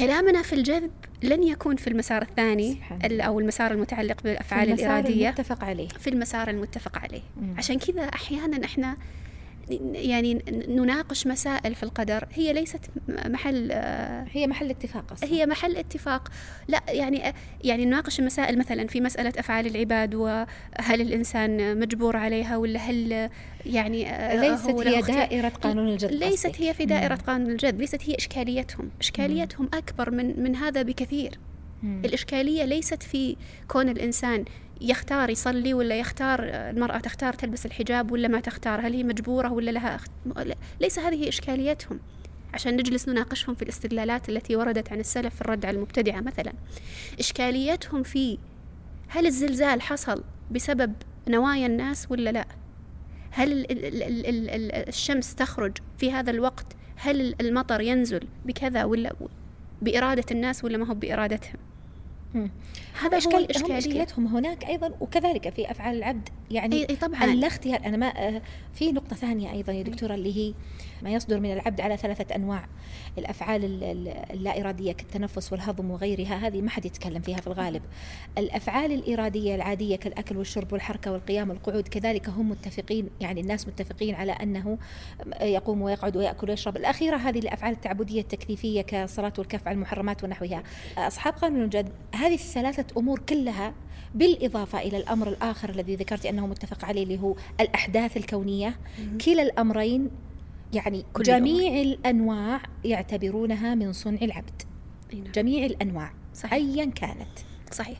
[0.00, 0.90] كلامنا في الجذب
[1.22, 5.28] لن يكون في المسار الثاني أو المسار المتعلق بالأفعال في المسار الإرادية.
[5.28, 5.88] المتفق عليه.
[5.88, 7.22] في المسار المتفق عليه.
[7.40, 7.54] مم.
[7.58, 8.96] عشان كذا أحيانا إحنا
[9.92, 12.26] يعني نناقش مسائل في القدر.
[12.32, 15.28] هي ليست محل آه، هي محل اتفاق أصلا.
[15.28, 16.28] هي محل اتفاق.
[16.68, 20.46] لا يعني يعني نناقش المسائل مثلا في مسألة أفعال العباد وهل
[21.00, 23.30] الإنسان مجبور عليها ولا هل
[23.66, 28.14] يعني آه، ليست هي دائرة قانون الجذب ليست هي في دائرة قانون الجذب ليست هي
[28.14, 28.90] إشكاليتهم.
[29.00, 31.38] إشكاليتهم أكبر من من هذا بكثير.
[31.82, 32.02] مم.
[32.04, 33.36] الإشكالية ليست في
[33.68, 34.44] كون الإنسان
[34.80, 39.70] يختار يصلي ولا يختار المرأة تختار تلبس الحجاب ولا ما تختار؟ هل هي مجبورة ولا
[39.70, 40.10] لها أخت...
[40.80, 42.00] ليس هذه إشكاليتهم.
[42.54, 46.52] عشان نجلس نناقشهم في الاستدلالات التي وردت عن السلف في الرد على المبتدعة مثلا.
[47.18, 48.38] إشكاليتهم في
[49.08, 50.94] هل الزلزال حصل بسبب
[51.28, 52.46] نوايا الناس ولا لا؟
[53.30, 56.66] هل ال ال ال ال ال الشمس تخرج في هذا الوقت؟
[56.96, 59.12] هل المطر ينزل بكذا ولا
[59.82, 61.69] بإرادة الناس ولا ما هو بإرادتهم؟
[63.00, 66.28] هذا هو الإشكالية إشكاليتهم هناك أيضا وكذلك في أفعال العبد.
[66.50, 67.24] يعني أي طبعا.
[67.24, 68.42] الاختيار أنا ما آه،
[68.74, 70.54] في نقطة ثانية أيضا يا دكتورة اللي هي
[71.02, 72.68] ما يصدر من العبد على ثلاثة أنواع.
[73.18, 73.64] الأفعال
[74.30, 77.82] اللا إرادية كالتنفس والهضم وغيرها هذه ما حد يتكلم فيها في الغالب.
[78.38, 84.32] الأفعال الإرادية العادية كالأكل والشرب والحركة والقيام والقعود كذلك هم متفقين يعني الناس متفقين على
[84.32, 84.78] أنه
[85.42, 86.76] يقوم ويقعد ويأكل ويشرب.
[86.76, 90.62] الأخيرة هذه الأفعال التعبدية التكليفية كالصلاة والكف على المحرمات ونحوها.
[90.98, 91.88] أصحاب قانون الجد
[92.20, 93.74] هذه الثلاثة أمور كلها
[94.14, 98.78] بالإضافة إلى الأمر الآخر الذي ذكرت أنه متفق عليه اللي هو الأحداث الكونية
[99.24, 100.10] كلا الأمرين
[100.72, 101.82] يعني كل جميع الأمر.
[101.82, 104.62] الأنواع يعتبرونها من صنع العبد
[105.14, 105.32] نعم.
[105.32, 106.52] جميع الأنواع صحيح.
[106.52, 107.38] أيا كانت
[107.72, 107.98] صحيح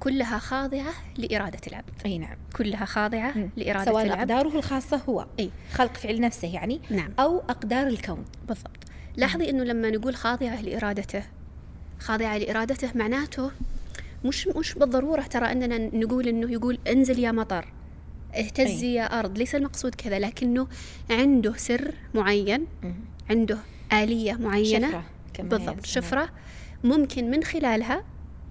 [0.00, 3.50] كلها خاضعة لإرادة العبد أي نعم كلها خاضعة م.
[3.56, 5.50] لإرادة سواء العبد سواء أقداره الخاصة هو أي.
[5.72, 7.12] خلق فعل نفسه يعني نعم.
[7.18, 8.84] أو أقدار الكون بالضبط
[9.16, 11.22] لاحظي أنه لما نقول خاضعة لإرادته
[12.00, 13.50] خاضعة لإرادته معناته
[14.24, 17.72] مش مش بالضرورة ترى أننا نقول أنه يقول انزل يا مطر
[18.34, 19.38] اهتزي يا أرض.
[19.38, 20.66] ليس المقصود كذا لكنه
[21.10, 22.66] عنده سر معين
[23.30, 23.58] عنده
[23.92, 24.88] آلية معينة.
[24.88, 25.04] شفرة
[25.42, 26.28] بالضبط شفرة
[26.84, 28.04] ممكن من خلالها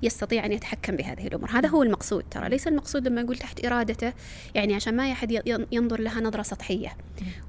[0.03, 1.49] يستطيع أن يتحكم بهذه الأمور.
[1.51, 2.49] هذا هو المقصود ترى.
[2.49, 4.13] ليس المقصود لما يقول تحت إرادته
[4.55, 6.97] يعني عشان ما أحد ينظر لها نظرة سطحية.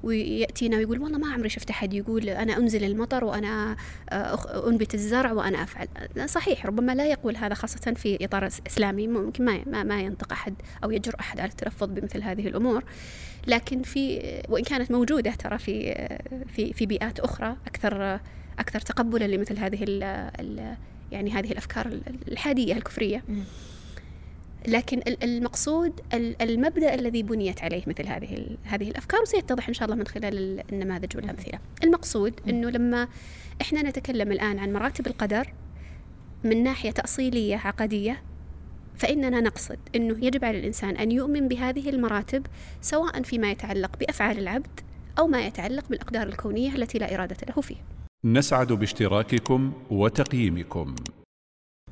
[0.03, 3.75] ويأتينا ويقول والله ما عمري شفت أحد يقول أنا أنزل المطر وأنا
[4.09, 5.87] آه، أنبت الزرع وأنا أفعل.
[6.25, 9.07] صحيح ربما لا يقول هذا خاصة في إطار إسلامي.
[9.07, 12.83] ممكن ما ما ينطق أحد أو يجر أحد على التلفظ بمثل هذه الأمور.
[13.47, 16.07] لكن في وإن كانت موجودة ترى في
[16.47, 18.19] في في بيئات أخرى أكثر
[18.59, 20.75] أكثر تقبلا لمثل هذه ال
[21.11, 23.23] يعني هذه الأفكار الحادية الكفرية
[24.67, 26.01] لكن المقصود
[26.41, 31.17] المبدأ الذي بنيت عليه مثل هذه هذه الأفكار وسيتضح إن شاء الله من خلال النماذج
[31.17, 31.59] والأمثلة.
[31.83, 33.07] المقصود إنه لما
[33.61, 35.53] إحنا نتكلم الآن عن مراتب القدر
[36.43, 38.21] من ناحية تأصيلية عقدية
[38.97, 42.45] فإننا نقصد إنه يجب على الإنسان أن يؤمن بهذه المراتب
[42.81, 44.79] سواء فيما يتعلق بأفعال العبد
[45.19, 47.75] أو ما يتعلق بالأقدار الكونية التي لا إرادة له فيه.
[48.25, 50.95] نسعد باشتراككم وتقييمكم.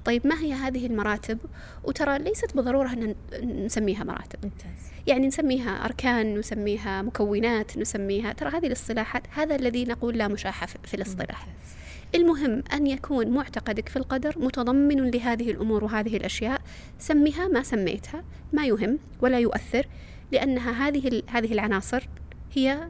[0.06, 1.40] طيب ما هي هذه المراتب؟
[1.84, 4.40] وترى ليست بالضرورة أن نسميها مراتب.
[4.44, 4.92] ممتاز.
[5.08, 10.94] يعني نسميها أركان نسميها مكونات نسميها ترى هذه الاصطلاحات هذا الذي نقول لا مشاحة في
[10.94, 11.48] الاصطلاح.
[11.48, 11.76] ممتاز.
[12.16, 16.62] المهم أن يكون معتقدك في القدر متضمن لهذه الأمور وهذه الأشياء
[17.00, 19.86] سميها ما سميتها ما يهم ولا يؤثر
[20.32, 22.10] لأنها هذه هذه العناصر
[22.54, 22.88] هي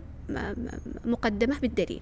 [1.05, 2.01] مقدمة بالدليل.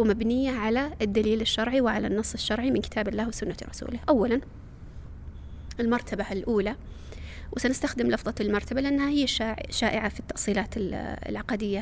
[0.00, 3.98] ومبنية على الدليل الشرعي وعلى النص الشرعي من كتاب الله وسنة رسوله.
[4.08, 4.40] أولا
[5.80, 6.76] المرتبة الأولى
[7.52, 9.26] وسنستخدم لفظة المرتبة لأنها هي
[9.70, 11.78] شائعة في التأصيلات العقدية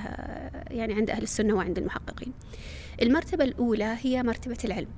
[0.71, 2.33] يعني عند أهل السنة وعند المحققين.
[3.03, 4.89] المرتبة الأولى هي مرتبة العلم.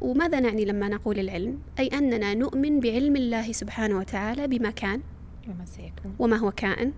[0.00, 5.00] وماذا نعني لما نقول العلم؟ أي أننا نؤمن بعلم الله سبحانه وتعالى بما كان
[5.48, 6.16] وما سيكون.
[6.18, 6.92] وما هو كائن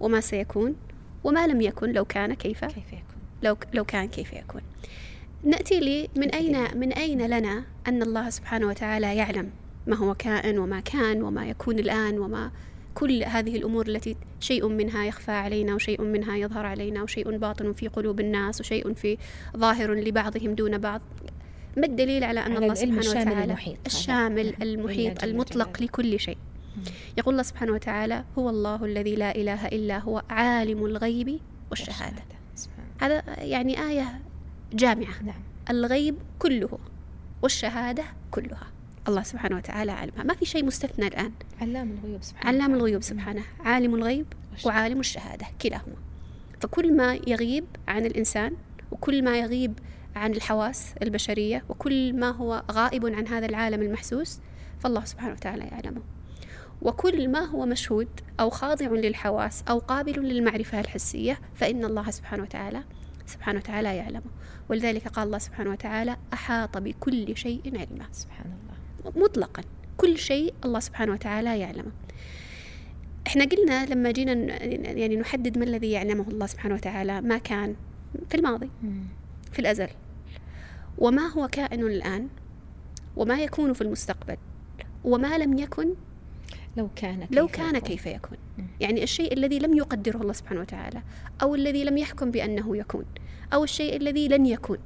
[0.00, 0.76] وما سيكون
[1.24, 4.60] وما لم يكن لو كان كيف؟ كيف يكون؟ لو لو كان كيف يكون
[5.44, 9.50] نأتي لي من أين من أين لنا أن الله سبحانه وتعالى يعلم
[9.86, 12.50] ما هو كائن وما كان وما يكون الآن وما
[12.94, 17.88] كل هذه الأمور التي شيء منها يخفى علينا وشيء منها يظهر علينا وشيء باطن في
[17.88, 19.18] قلوب الناس وشيء في
[19.56, 21.00] ظاهر لبعضهم دون بعض
[21.76, 23.76] ما الدليل على أن على الله سبحانه الشامل وتعالى المحيط.
[23.86, 24.62] الشامل نعم.
[24.62, 25.82] المحيط المطلق.
[25.82, 26.38] لكل شيء
[27.18, 32.37] يقول الله سبحانه وتعالى هو الله الذي لا إله إلا هو عالم الغيب والشهادة
[33.00, 34.20] هذا يعني آية
[34.72, 35.22] جامعة.
[35.22, 35.42] نعم.
[35.70, 36.78] الغيب كله
[37.42, 38.66] والشهادة كلها.
[39.08, 40.22] الله سبحانه وتعالى علمها.
[40.22, 41.32] ما في شيء مستثنى الآن.
[41.60, 42.74] علام الغيوب سبحانه علام.
[42.74, 43.42] الغيوب سبحانه.
[43.60, 44.26] عالم الغيب.
[44.64, 45.96] وعالم الشهادة كلاهما.
[46.60, 48.52] فكل ما يغيب عن الإنسان
[48.90, 49.78] وكل ما يغيب
[50.16, 54.38] عن الحواس البشرية وكل ما هو غائب عن هذا العالم المحسوس
[54.80, 56.00] فالله سبحانه وتعالى يعلمه.
[56.82, 58.08] وكل ما هو مشهود
[58.40, 62.84] أو خاضع للحواس أو قابل للمعرفة الحسية فإن الله سبحانه وتعالى
[63.26, 64.30] سبحانه وتعالى يعلمه.
[64.68, 68.06] ولذلك قال الله سبحانه وتعالى أحاط بكل شيء علما.
[68.12, 69.24] سبحان الله.
[69.24, 69.62] مطلقا
[69.96, 71.92] كل شيء الله سبحانه وتعالى يعلمه.
[73.26, 74.32] إحنا قلنا لما جينا
[74.90, 77.76] يعني نحدد ما الذي يعلمه الله سبحانه وتعالى ما كان
[78.28, 78.70] في الماضي.
[79.52, 79.88] في الأزل.
[80.98, 82.28] وما هو كائن الآن؟
[83.16, 84.36] وما يكون في المستقبل؟
[85.04, 85.94] وما لم يكن
[86.78, 87.88] لو كان كيف لو كان يكون.
[87.88, 88.38] كيف يكون.
[88.80, 91.02] يعني الشيء الذي لم يقدره الله سبحانه وتعالى
[91.42, 93.04] أو الذي لم يحكم بأنه يكون
[93.52, 94.78] أو الشيء الذي لن يكون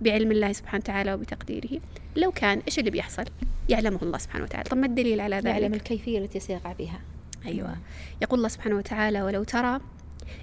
[0.00, 1.80] بعلم الله سبحانه وتعالى وبتقديره
[2.16, 3.24] لو كان إيش اللي بيحصل؟
[3.68, 4.70] يعلمه الله سبحانه وتعالى.
[4.70, 7.00] طب ما الدليل على يعلم ذلك؟ الكيفية التي سيقع بها.
[7.46, 7.76] أيوة.
[8.22, 9.80] يقول الله سبحانه وتعالى ولو ترى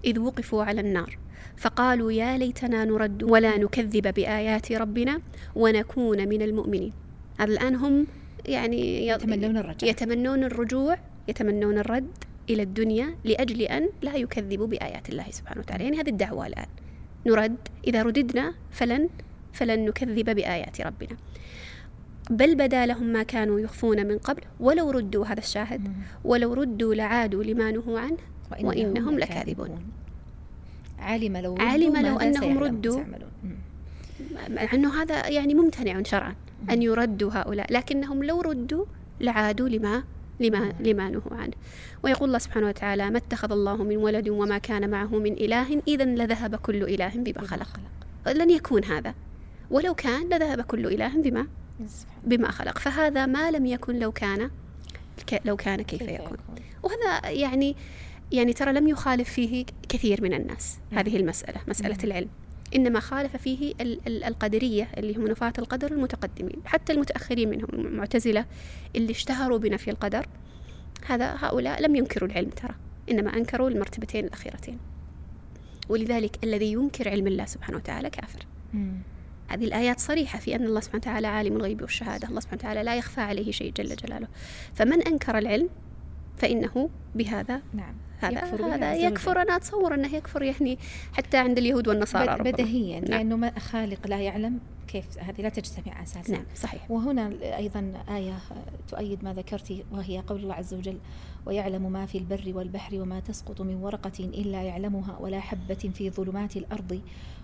[0.06, 1.18] إذ وقفوا على النار
[1.58, 5.22] فقالوا يا ليتنا نرد ولا نكذب بآيات ربنا
[5.56, 6.94] ونكون من المؤمنين.
[7.40, 8.08] هذا الآن هم
[8.48, 9.90] يعني يتمنون الرجاء.
[9.90, 12.12] يتمنون الرجوع يتمنون الرد
[12.50, 15.84] إلى الدنيا لأجل أن لا يكذبوا بآيات الله سبحانه وتعالى.
[15.84, 16.68] يعني هذه الدعوة الآن.
[17.26, 17.58] نرد.
[17.88, 19.10] إذا رددنا فلن
[19.54, 21.18] فلن نكذب بآيات ربنا.
[22.30, 24.42] بل بدا لهم ما كانوا يخفون من قبل.
[24.60, 25.94] ولو ردوا هذا الشاهد.
[26.24, 28.18] ولو ردوا لعادوا لما نهوا عنه
[28.62, 29.84] وإنهم لكاذبون.
[31.00, 33.04] علم لو علم لو أنهم ردوا.
[34.74, 36.36] أنه هذا يعني ممتنع شرعا
[36.70, 38.86] أن يردوا هؤلاء لكنهم لو ردوا
[39.20, 40.04] لعادوا لما
[40.40, 41.54] لما لما نهوا عنه.
[42.04, 46.06] ويقول الله سبحانه وتعالى ما اتخذ الله من ولد وما كان معه من إله إذا
[46.06, 47.80] لذهب كل إله بما خلق.
[48.28, 49.14] لن يكون هذا.
[49.72, 51.48] ولو كان لذهب كل إله بما
[52.24, 52.78] بما خلق.
[52.78, 54.50] فهذا ما لم يكن لو كان
[55.46, 56.38] لو كان كيف يكون.
[56.84, 57.76] وهذا يعني
[58.32, 60.78] يعني ترى لم يخالف فيه كثير من الناس.
[60.92, 61.98] هذه المسألة مسألة.
[62.04, 62.30] العلم.
[62.76, 68.46] إنما خالف فيه ال- ال- القدرية اللي هم نفاة القدر المتقدمين حتى المتأخرين منهم المعتزلة
[68.96, 70.28] اللي اشتهروا بنفي القدر.
[71.06, 72.76] هذا هؤلاء لم ينكروا العلم ترى
[73.12, 74.80] إنما أنكروا المرتبتين الأخيرتين.
[75.90, 78.46] ولذلك الذي ينكر علم الله سبحانه وتعالى كافر.
[78.74, 78.98] مم.
[79.48, 82.28] هذه الآيات صريحة في أن الله سبحانه وتعالى عالم الغيب والشهادة.
[82.28, 84.28] الله سبحانه وتعالى لا يخفى عليه شيء جل جلاله.
[84.76, 85.70] فمن أنكر العلم
[86.38, 87.96] فإنه بهذا نعم.
[88.20, 88.94] هذا يكفر هذا.
[88.94, 90.80] يكفر أنا أتصور أنه يكفر يعني
[91.14, 92.52] حتى عند اليهود والنصارى.
[92.52, 93.10] بديهيا نعم.
[93.10, 96.32] لأنه ما خالق لا يعلم كيف هذه لا تجتمع أساسا.
[96.32, 96.92] نعم صحيح.
[96.92, 98.38] وهنا أيضا آية
[98.88, 100.98] تؤيد ما ذكرت وهي قول الله عز وجل
[101.46, 106.58] ويعلم ما في البر والبحر وما تسقط من ورقة إلا يعلمها ولا حبة في ظلمات
[106.58, 107.02] الأرض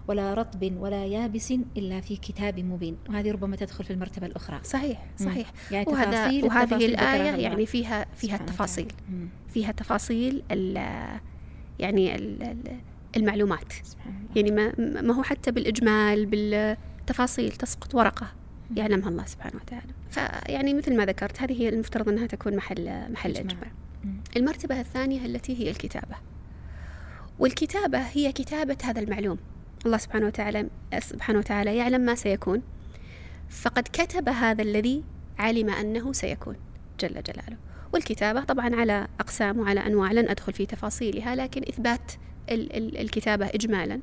[0.08, 2.98] ولا رطب ولا يابس إلا في كتاب مبين.
[3.10, 4.60] وهذه ربما تدخل في المرتبة الأخرى.
[4.64, 5.26] صحيح مم.
[5.26, 5.52] صحيح.
[5.72, 8.88] يعني وهذا تفاصيل وهذه الآية يعني فيها فيها التفاصيل.
[9.10, 9.28] مم.
[9.54, 11.20] فيها تفاصيل ال-
[11.80, 12.78] يعني ال- ال-
[13.18, 13.72] المعلومات.
[13.84, 14.30] سبحان الله.
[14.36, 16.26] يعني ما ما هو حتى بالإجمال
[17.08, 18.28] بالتفاصيل تسقط ورقة
[18.76, 19.94] يعلمها الله سبحانه وتعالى.
[20.10, 23.72] فيعني مثل ما ذكرت هذه هي المفترض أنها تكون محل محل إجماع.
[24.38, 26.16] المرتبة الثانية التي هي الكتابة.
[27.40, 29.38] والكتابة هي كتابة هذا المعلوم.
[29.86, 30.68] الله سبحانه وتعالى
[31.00, 32.62] سبحانه وتعالى يعلم ما سيكون.
[33.50, 35.04] فقد كتب هذا الذي
[35.40, 36.56] علم أنه سيكون
[37.00, 37.58] جل جلاله.
[37.94, 42.12] والكتابة طبعا على أقسام وعلى أنواع لن أدخل في تفاصيلها لكن إثبات
[42.50, 44.00] ال- ال- الكتابة إجمالا.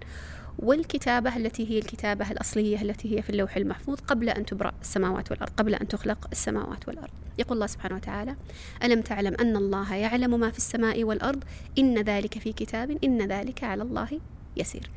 [0.62, 5.53] والكتابة التي هي الكتابة الأصلية التي هي في اللوح المحفوظ قبل أن تبرأ السماوات والأرض
[5.57, 7.11] قبل أن تخلق السماوات والأرض.
[7.38, 8.37] يقول الله سبحانه وتعالى
[8.85, 11.44] ألم تعلم أن الله يعلم ما في السماء والأرض؟
[11.79, 14.09] إن ذلك في كتاب إن ذلك على الله
[14.57, 14.90] يسير.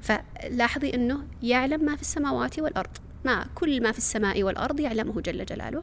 [0.00, 2.96] فلاحظي أنه يعلم ما في السماوات والأرض.
[3.24, 5.82] ما كل ما في السماء والأرض يعلمه جل جلاله.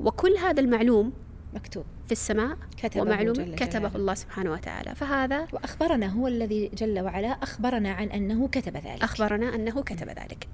[0.00, 1.12] وكل هذا المعلوم
[1.54, 1.84] مكتوب.
[2.06, 3.96] في السماء كتبه ومعلوم جل كتبه جلاله.
[3.96, 4.94] الله سبحانه وتعالى.
[4.94, 9.02] فهذا وأخبرنا هو الذي جل وعلا أخبرنا عن أنه كتب ذلك.
[9.02, 10.48] أخبرنا أنه كتب ذلك.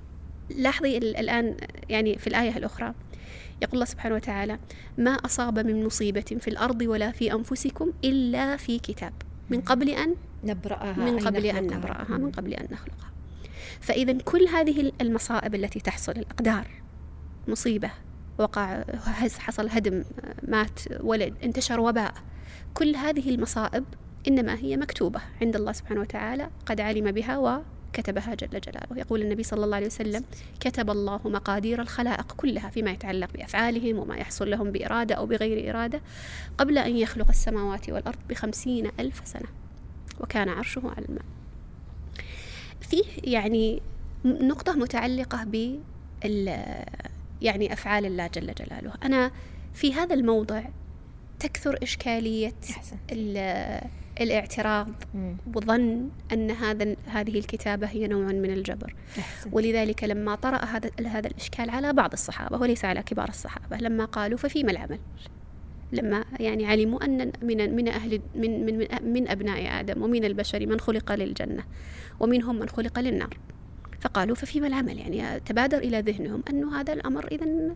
[0.50, 1.56] لاحظي الآن
[1.88, 2.94] يعني في الآية الأخرى.
[3.62, 4.58] يقول الله سبحانه وتعالى
[4.98, 9.12] ما أصاب من مصيبة في الأرض ولا في أنفسكم إلا في كتاب.
[9.50, 10.96] من قبل أن نبرأها.
[10.96, 11.66] من قبل أن.
[11.66, 13.12] نبرأها من قبل أن نخلقها.
[13.80, 16.66] فإذا كل هذه المصائب التي تحصل الأقدار
[17.48, 17.90] مصيبة
[18.38, 18.84] وقع
[19.38, 20.04] حصل هدم
[20.48, 22.14] مات ولد انتشر وباء.
[22.74, 23.84] كل هذه المصائب
[24.28, 28.96] إنما هي مكتوبة عند الله سبحانه وتعالى قد علم بها وكتبها جل جلاله.
[28.96, 30.24] يقول النبي صلى الله عليه وسلم
[30.60, 36.00] كتب الله مقادير الخلائق كلها فيما يتعلق بأفعالهم وما يحصل لهم بإرادة أو بغير إرادة
[36.58, 39.48] قبل أن يخلق السماوات والأرض بخمسين ألف سنة.
[40.20, 41.24] وكان عرشه على الماء.
[42.80, 43.82] فيه يعني
[44.24, 45.78] نقطة متعلقة ب
[47.42, 48.92] يعني أفعال الله جل جلاله.
[49.04, 49.30] أنا
[49.74, 50.62] في هذا الموضع
[51.40, 52.52] تكثر إشكالية
[54.20, 55.36] الاعتراض مم.
[55.54, 58.94] وظن أن هذا هذه الكتابة هي نوع من الجبر.
[59.18, 59.50] أحسن.
[59.52, 64.38] ولذلك لما طرأ هذا هذا الإشكال على بعض الصحابة وليس على كبار الصحابة لما قالوا
[64.38, 64.98] ففيما العمل؟
[65.92, 70.66] لما يعني علموا أن من من أهل من من من- من أبناء آدم ومن البشر
[70.66, 71.64] من خلق للجنة
[72.20, 73.36] ومنهم من خلق للنار.
[74.04, 77.74] فقالوا ففيما العمل يعني تبادر إلى ذهنهم أنه هذا الأمر إذا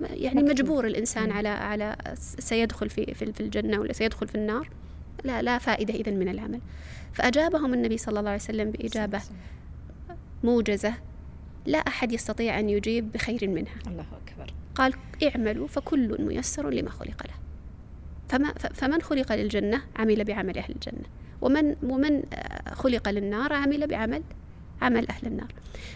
[0.00, 0.42] يعني.
[0.42, 1.32] مجبور الإنسان مم.
[1.32, 1.96] على على
[2.38, 4.70] سيدخل في في الجنة ولا سيدخل في النار.
[5.24, 6.60] لا لا فائدة إذا من العمل.
[7.12, 9.20] فأجابهم النبي صلى الله عليه وسلم بإجابة
[10.44, 10.94] موجزة
[11.66, 13.74] لا أحد يستطيع أن يجيب بخير منها.
[13.86, 14.54] الله أكبر.
[14.74, 17.34] قال اعملوا فكل ميسر لما خلق له.
[18.28, 21.04] فما فمن خلق للجنة عمل بعمل أهل الجنة
[21.40, 24.22] ومن ومن آه، خلق للنار عمل بعمل
[24.80, 25.52] عمل أهل النار.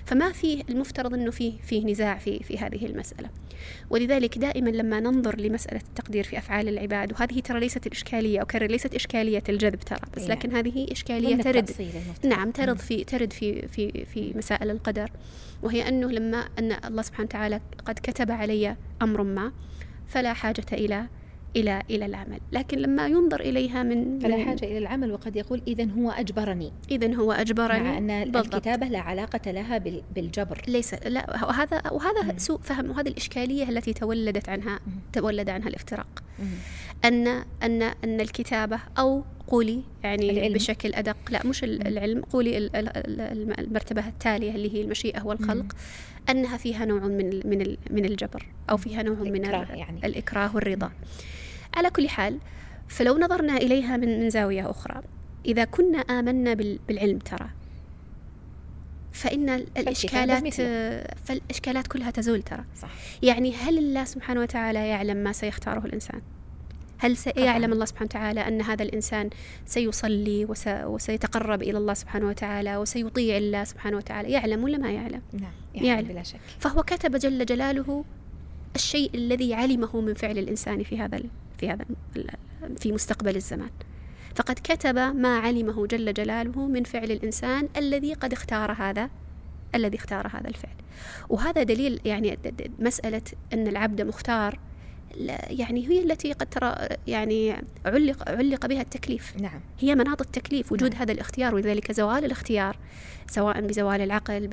[0.06, 3.28] فما فيه المفترض أنه فيه فيه نزاع في في هذه المسألة.
[3.90, 8.94] ولذلك دائما لما ننظر لمسألة التقدير في أفعال العباد وهذه ترى ليست الإشكالية أكرر ليست
[8.94, 11.70] إشكالية الجذب ترى بس أي لكن هذه إشكالية ترد.
[12.24, 12.78] نعم ترد.
[12.78, 15.10] في ترد في في في مسائل القدر.
[15.62, 19.52] وهي أنه لما أن الله سبحانه وتعالى قد كتب علي أمر ما
[20.08, 21.06] فلا حاجة إلى
[21.56, 25.62] إلى إلى العمل لكن لما ينظر إليها من فلا من- حاجة إلى العمل وقد يقول
[25.68, 28.54] إذا هو أجبرني اذا هو أجبرني مع أن بالضبط.
[28.54, 32.38] الكتابة لا علاقة لها بال- بالجبر ليس لا وهذا وهذا مم.
[32.38, 34.92] سوء فهم وهذه الإشكالية التي تولدت عنها مم.
[35.12, 36.46] تولد عنها الافتراق مم.
[37.04, 37.26] أن
[37.62, 40.54] أن أن الكتابة أو قولي يعني العلم.
[40.54, 41.64] بشكل أدق لا مش.
[41.64, 45.68] العلم قولي ال- ال- ال- المرتبة التالية اللي هي المشيئة والخلق مم.
[46.30, 50.00] أنها فيها نوع من من من الجبر أو فيها نوع من الإكراه ال- يعني.
[50.06, 50.90] الإكراه والرضا
[51.76, 52.38] على كل حال
[52.88, 55.02] فلو نظرنا إليها من من زاوية أخرى
[55.46, 56.20] إذا كنا
[56.54, 57.50] بال- بالعلم ترى
[59.12, 61.04] فإن ال- الإشكالات مثله.
[61.24, 62.88] فالإشكالات كلها تزول ترى صح
[63.22, 66.20] يعني هل الله سبحانه وتعالى يعلم ما سيختاره الإنسان؟
[66.98, 69.30] هل سيعلم الله سبحانه وتعالى أن هذا الإنسان
[69.66, 70.64] سيصلي وس...
[70.68, 75.86] وسيتقرب إلى الله سبحانه وتعالى وسيطيع الله سبحانه وتعالى يعلم ولا ما يعلم؟ نعم يعني.
[75.88, 78.04] يعني بلا شك فهو كتب جل جلاله
[78.74, 81.20] الشيء الذي علمه من فعل الإنسان في هذا.
[81.58, 81.84] في هذا.
[82.78, 83.70] في مستقبل الزمان
[84.34, 89.10] فقد كتب ما علمه جل جلاله من فعل الإنسان الذي قد اختار هذا
[89.74, 90.74] الذي اختار هذا الفعل
[91.28, 92.38] وهذا دليل يعني
[92.78, 94.58] مسألة أن العبد مختار
[95.50, 96.74] يعني هي التي قد ترى
[97.06, 99.36] يعني علق علق بها التكليف.
[99.36, 99.60] نعم.
[99.78, 101.02] هي مناط التكليف وجود نعم.
[101.02, 102.76] هذا الاختيار ولذلك زوال الاختيار
[103.30, 104.48] سواء بزوال العقل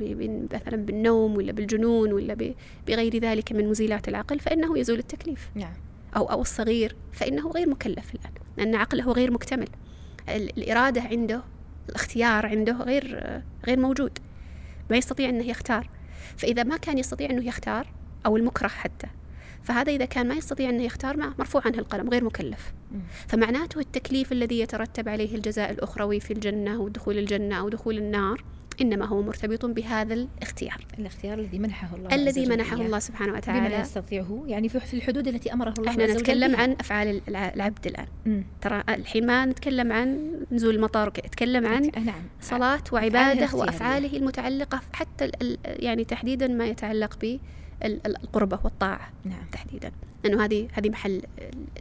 [0.52, 2.52] مثلا بالنوم ولا بالجنون ولا
[2.86, 5.50] بغير ذلك من مزيلات العقل فإنه يزول التكليف.
[5.54, 5.72] نعم.
[6.16, 9.68] أو أو الصغير فإنه غير مكلف الآن لأن عقله غير مكتمل.
[10.28, 11.42] ال- الإرادة عنده
[11.88, 13.22] الاختيار عنده غير
[13.66, 14.18] غير موجود.
[14.90, 15.88] ما يستطيع أنه يختار.
[16.36, 17.86] فإذا ما كان يستطيع أنه يختار
[18.26, 19.06] أو المكره حتى
[19.64, 22.72] فهذا إذا كان ما يستطيع أنه يختار ما مرفوع عنه القلم غير مكلف.
[23.28, 28.44] فمعناته التكليف الذي يترتب عليه الجزاء الأخروي في الجنة ودخول الجنة أو دخول النار
[28.80, 32.76] إنما هو مرتبط بهذا الاختيار الاختيار الذي منحه الله الذي منحه.
[32.76, 36.56] الله سبحانه بما وتعالى يستطيعه يعني في الحدود التي أمره الله إحنا نتكلم.
[36.56, 38.44] عن أفعال الع- العبد الآن مم.
[38.60, 43.48] ترى الحين ما نتكلم عن نزول المطار نتكلم عن نعم صلاة وعبادة.
[43.56, 45.30] وأفعاله المتعلقة حتى
[45.64, 47.14] يعني تحديدا ما يتعلق
[47.82, 49.44] بالقربة والطاعة نعم.
[49.52, 49.92] تحديدا.
[50.24, 51.22] لأنه هذه هذه محل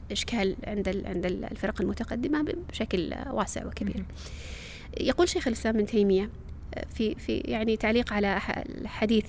[0.07, 3.97] الإشكال عند عند ال- الفرق المتقدمة بشكل واسع وكبير.
[3.97, 4.05] مم.
[4.99, 6.29] يقول شيخ الإسلام ابن تيمية
[6.95, 8.39] في في يعني تعليق على
[8.85, 9.25] حديث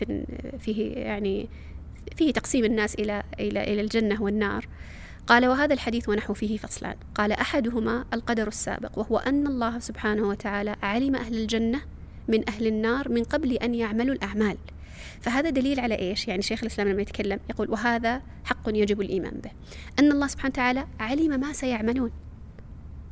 [0.58, 1.48] فيه يعني
[2.16, 4.66] فيه تقسيم الناس إلى إلى إلى الجنة والنار.
[5.26, 6.96] قال وهذا الحديث ونحو فيه فصلان.
[7.14, 11.80] قال أحدهما القدر السابق وهو أن الله سبحانه وتعالى علم أهل الجنة
[12.28, 14.56] من أهل النار من قبل أن يعملوا الأعمال.
[15.20, 19.50] فهذا دليل على إيش؟ يعني شيخ الإسلام لما يتكلم يقول وهذا حق يجب الإيمان به.
[19.98, 22.10] أن الله سبحانه وتعالى علم ما سيعملون.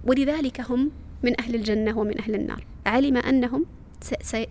[0.05, 0.91] ولذلك هم
[1.23, 2.65] من أهل الجنة ومن أهل النار.
[2.87, 3.67] علم أنهم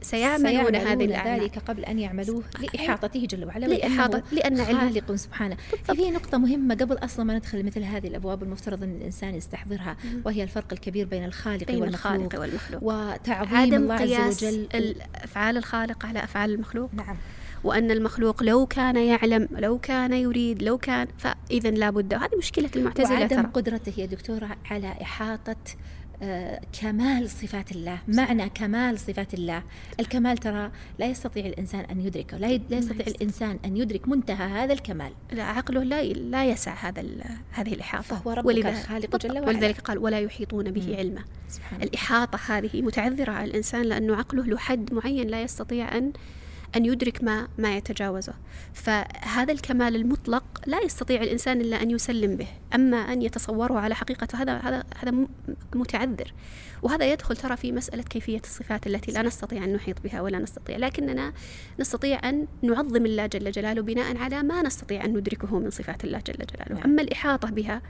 [0.02, 1.42] سيعملون هذه الأعمال.
[1.42, 5.58] ذلك قبل أن يعملوه لإحاطته جل وعلا لإحاطة لأن خالق سبحانه.
[5.96, 10.44] في نقطة مهمة قبل أصلا ما ندخل مثل هذه الأبواب المفترض أن الإنسان يستحضرها وهي
[10.44, 14.96] الفرق الكبير بين الخالق بين والمخلوق, الخالق والمخلوق وتعظيم الله عز وجل.
[15.16, 16.90] أفعال الخالق على أفعال المخلوق.
[16.94, 17.18] نعم.
[17.64, 23.20] وأن المخلوق لو كان يعلم لو كان يريد لو كان فإذا لابد وهذه مشكلة المعتزلة
[23.20, 25.56] وعدم قدرته يا دكتورة على إحاطة
[26.82, 29.64] كمال صفات الله معنى كمال صفات الله.
[30.00, 34.74] الكمال ترى لا يستطيع الإنسان أن يدركه لا, لا يستطيع الإنسان أن يدرك منتهى هذا
[34.74, 35.12] الكمال.
[35.32, 37.04] لا عقله لا لا يسع هذا
[37.52, 38.04] هذه الإحاطة.
[38.04, 39.48] فهو ربك الخالق جل وعلا.
[39.48, 41.24] ولذلك قال ولا يحيطون به علما.
[41.84, 46.14] الإحاطة هذه متعذرة على الإنسان لأنه عقله له حد معين لا يستطيع أن
[46.76, 48.34] أن يدرك ما ما يتجاوزه.
[48.74, 52.48] فهذا الكمال المطلق لا يستطيع الإنسان إلا أن يسلم به.
[52.76, 55.28] أما أن يتصوره على حقيقته هذا هذا هذا
[55.76, 56.34] متعذر.
[56.82, 60.78] وهذا يدخل ترى في مسألة كيفية الصفات التي لا نستطيع أن نحيط بها ولا نستطيع.
[60.78, 61.34] لكننا
[61.80, 66.20] نستطيع أن نعظم الله جل جلاله بناء على ما نستطيع أن ندركه من صفات الله
[66.20, 66.76] جل جلاله.
[66.76, 66.84] نعم.
[66.84, 67.82] أما الإحاطة بها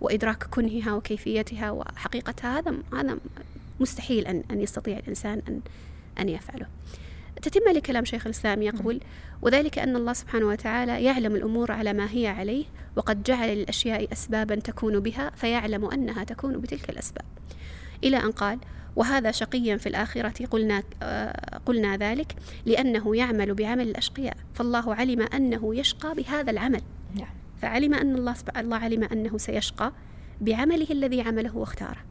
[0.00, 3.18] وإدراك كنهها وكيفيتها وحقيقتها هذا هذا
[3.80, 5.60] مستحيل أن أن يستطيع الإنسان أن
[6.18, 6.66] أن يفعله.
[7.42, 9.00] تتم لكلام شيخ الإسلام يقول
[9.42, 12.64] وذلك أن الله سبحانه وتعالى يعلم الأمور على ما هي عليه
[12.96, 17.24] وقد جعل للأشياء أسبابا تكون بها فيعلم أنها تكون بتلك الأسباب.
[18.04, 18.58] إلى أن قال
[18.96, 22.34] وهذا شقيا في الآخرة قلنا آه قلنا ذلك
[22.66, 26.82] لأنه يعمل بعمل الأشقياء فالله علم أنه يشقى بهذا العمل.
[27.14, 27.34] نعم.
[27.62, 29.92] فعلم أن الله الله علم أنه سيشقى
[30.40, 32.04] بعمله الذي عمله واختاره.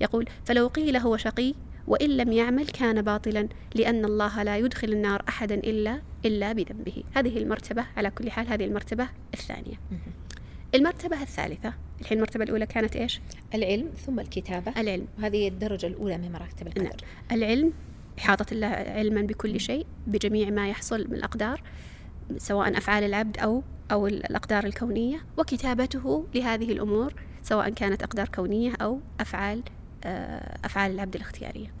[0.00, 1.54] يقول فلو قيل هو شقي
[1.88, 7.02] وإن لم يعمل كان باطلا لأن الله لا يدخل النار أحدا إلا إلا بذنبه.
[7.14, 9.80] هذه المرتبة على كل حال هذه المرتبة الثانية.
[10.74, 13.20] المرتبة الثالثة الحين المرتبة الأولى كانت إيش؟
[13.54, 14.72] العلم ثم الكتابة.
[14.80, 15.06] العلم.
[15.18, 16.92] وهذه الدرجة الأولى من مراتب القدر نعم.
[17.32, 17.72] العلم
[18.18, 21.62] إحاطة الله علما بكل شيء بجميع ما يحصل من الأقدار
[22.36, 23.62] سواء أفعال العبد أو
[23.92, 25.20] أو الأقدار الكونية.
[25.38, 29.62] وكتابته لهذه الأمور سواء كانت أقدار كونية أو أفعال
[30.64, 31.72] أفعال العبد الاختيارية.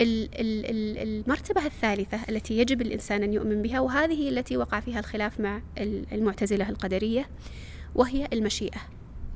[0.00, 5.62] المرتبة الثالثة التي يجب الإنسان أن يؤمن بها وهذه التي وقع فيها الخلاف مع
[6.12, 7.28] المعتزلة القدرية
[7.94, 8.80] وهي المشيئة.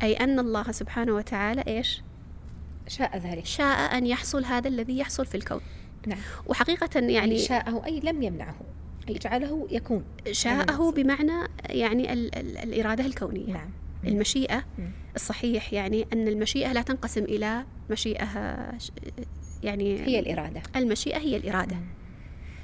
[0.03, 2.03] أي أن الله سبحانه وتعالى إيش؟
[2.89, 3.47] شاء ذلك.
[3.47, 5.61] شاء أن يحصل هذا الذي يحصل في الكون.
[6.07, 6.18] نعم.
[6.47, 8.57] وحقيقة يعني أي شاءه أي لم يمنعه.
[9.09, 10.05] أي جعله يكون.
[10.30, 13.53] شاءه بمعنى يعني ال ال الإرادة الكونية.
[13.53, 13.70] نعم.
[14.09, 14.64] المشيئة
[15.16, 18.26] الصحيح يعني أن المشيئة لا تنقسم إلى مشيئة
[19.62, 20.62] يعني هي الإرادة.
[20.76, 21.76] المشيئة هي الإرادة.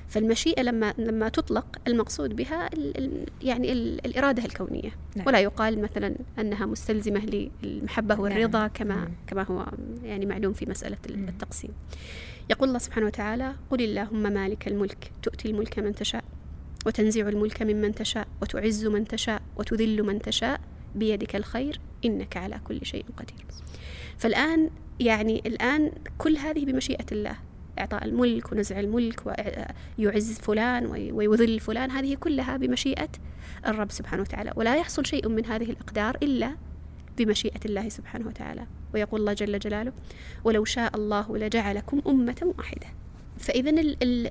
[0.08, 2.70] فالمشيئة لما لما تطلق المقصود بها
[3.42, 4.90] يعني الإرادة الكونية.
[5.16, 5.26] نعم.
[5.26, 8.68] ولا يقال مثلا أنها مستلزمة للمحبة والرضا نعم.
[8.74, 9.66] كما كما هو
[10.02, 11.70] يعني معلوم في مسألة التقسيم.
[12.50, 16.24] يقول الله سبحانه وتعالى قل اللهم مالك الملك تؤتي الملك من تشاء
[16.86, 20.60] وتنزع الملك ممن تشاء وتعز من تشاء وتذل من تشاء
[20.94, 23.46] بيدك الخير إنك على كل شيء قدير.
[24.18, 24.70] فالآن
[25.00, 27.36] يعني الآن كل هذه بمشيئة الله.
[27.78, 29.22] إعطاء الملك ونزع الملك
[29.98, 33.08] ويعز فلان ويذل فلان هذه كلها بمشيئة
[33.66, 34.52] الرب سبحانه وتعالى.
[34.56, 36.56] ولا يحصل شيء من هذه الأقدار إلا
[37.18, 38.66] بمشيئة الله سبحانه وتعالى.
[38.94, 39.92] ويقول الله جل جلاله
[40.44, 42.86] ولو شاء الله لجعلكم أمة واحدة.
[43.38, 43.70] فإذا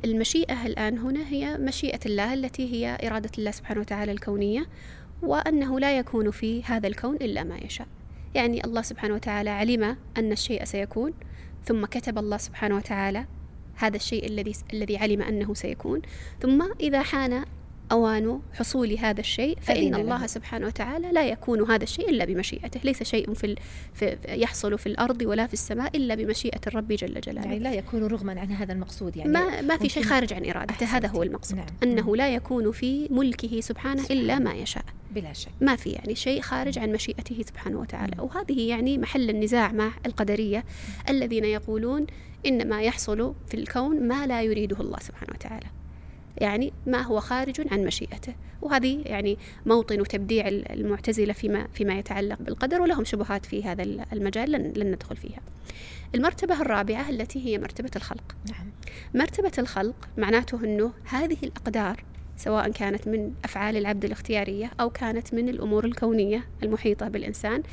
[0.06, 4.66] المشيئة الآن هنا هي مشيئة الله التي هي إرادة الله سبحانه وتعالى الكونية.
[5.24, 7.88] وأنه لا يكون في هذا الكون إلا ما يشاء.
[8.36, 11.14] يعني الله سبحانه وتعالى علم أن الشيء سيكون
[11.66, 13.26] ثم كتب الله سبحانه وتعالى
[13.76, 16.02] هذا الشيء الذي الذي علم أنه سيكون.
[16.42, 17.46] ثم إذا حان
[17.92, 22.80] أوان حصول هذا الشيء فإن الله سبحانه وتعالى لا يكون هذا الشيء إلا بمشيئته.
[22.84, 23.56] ليس شيء في,
[23.94, 27.42] في يحصل في الأرض ولا في السماء إلا بمشيئة الرب جل جلاله.
[27.42, 29.32] يعني لا يكون رغما عن هذا المقصود يعني.
[29.32, 31.58] ما, ما في شيء خارج عن إرادته هذا هو المقصود.
[31.58, 31.68] نعم.
[31.84, 34.86] أنه لا يكون في ملكه سبحانه إلا ما يشاء.
[35.12, 35.52] بلا شك.
[35.62, 38.22] ما في يعني شيء خارج عن مشيئته سبحانه وتعالى.
[38.22, 40.64] وهذه يعني محل النزاع مع القدرية
[41.10, 42.08] الذين يقولون
[42.46, 45.68] إن ما يحصل في الكون ما لا يريده الله سبحانه وتعالى.
[46.38, 48.34] يعني ما هو خارج عن مشيئته.
[48.62, 53.84] وهذه يعني موطن تبديع المعتزلة فيما فيما يتعلق بالقدر ولهم شبهات في هذا
[54.14, 55.42] المجال لن, لن ندخل فيها.
[56.16, 58.36] المرتبة الرابعة التي هي مرتبة الخلق.
[58.52, 58.72] نعم.
[59.14, 62.04] مرتبة الخلق معناته أنه هذه الأقدار
[62.42, 67.64] سواء كانت من أفعال العبد الاختيارية أو كانت من الأمور الكونية المحيطة بالإنسان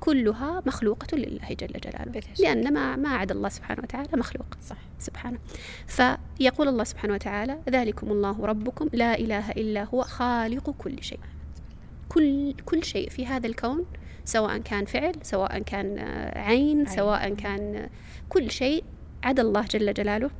[0.00, 2.22] كلها مخلوقة لله جل جلاله.
[2.40, 4.46] لأن ما ما عدا الله سبحانه وتعالى مخلوق.
[4.62, 4.76] صح.
[4.98, 5.38] سبحانه.
[5.86, 11.20] فيقول الله سبحانه وتعالى ذلكم الله ربكم لا إله إلا هو خالق كل شيء.
[12.08, 13.84] كل كل شيء في هذا الكون
[14.24, 15.98] سواء كان فعل سواء كان
[16.36, 17.88] عين سواء كان
[18.28, 18.84] كل شيء
[19.22, 20.30] عدا الله جل جلاله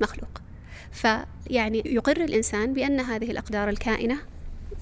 [0.00, 0.47] مخلوق.
[0.92, 4.18] فيعني يقر الإنسان بأن هذه الأقدار الكائنة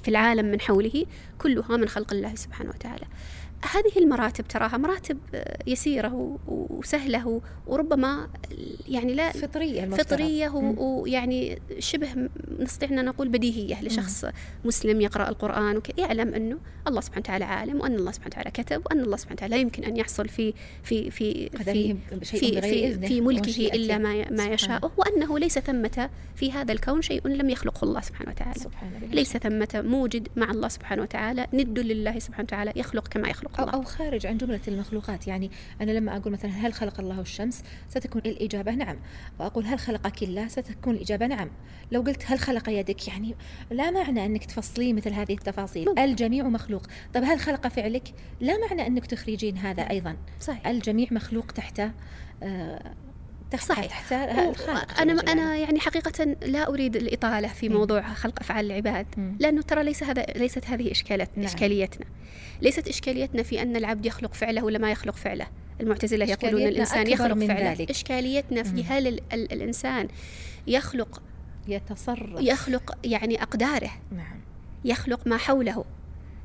[0.02, 1.06] في العالم من حوله
[1.38, 3.06] كلها من خلق الله سبحانه وتعالى.
[3.62, 5.18] هذه المراتب تراها مراتب
[5.66, 8.28] يسيرة وسهلة وربما
[8.88, 12.08] يعني لا فطرية فطرية ويعني شبه
[12.58, 14.32] نستطيع أن نقول بديهية لشخص مم.
[14.64, 19.00] مسلم يقرأ القرآن يعلم أنه الله سبحانه وتعالى عالم وأن الله سبحانه وتعالى كتب وأن
[19.00, 23.98] الله سبحانه وتعالى يمكن أن يحصل في في في في في, في, في ملكه إلا
[23.98, 28.60] ما ما يشاء وأنه ليس ثمة في هذا الكون شيء لم يخلقه الله سبحانه وتعالى.
[28.60, 31.46] سبحان ليس ثمة موجد مع الله سبحانه وتعالى.
[31.54, 35.26] ند لله سبحانه وتعالى يخلق كما يخلق أو, أو خارج عن جملة المخلوقات.
[35.26, 38.96] يعني أنا لما أقول مثلا هل خلق الله الشمس؟ ستكون الإجابة نعم.
[39.40, 41.50] وأقول هل خلقك الله؟ ستكون الإجابة نعم.
[41.92, 43.34] لو قلت هل خلق يدك؟ يعني
[43.70, 45.98] لا معنى أنك تفصلين مثل هذه التفاصيل.
[45.98, 46.86] الجميع مخلوق.
[47.14, 50.16] طب هل خلق فعلك؟ لا معنى أنك تخرجين هذا أيضا.
[50.40, 50.66] صحيح.
[50.66, 51.82] الجميع مخلوق تحت
[53.58, 54.12] صحيح.
[55.00, 59.06] أنا أنا يعني حقيقة لا أريد الإطالة في موضوع خلق أفعال العباد
[59.38, 61.46] لأنه ترى ليس هذا ليست هذه إشكالت نعم.
[61.46, 62.06] إشكاليتنا.
[62.62, 65.46] ليست إشكاليتنا في أن العبد يخلق فعله ولا ما يخلق فعله.
[65.80, 67.72] المعتزلة يقولون الإنسان يخلق فعله.
[67.72, 67.90] ذلك.
[67.90, 70.08] إشكاليتنا في هل ال ال الإنسان
[70.66, 71.22] يخلق
[71.68, 72.40] يتصرف.
[72.40, 73.90] يخلق يعني أقداره.
[74.12, 74.40] نعم.
[74.84, 75.84] يخلق ما حوله.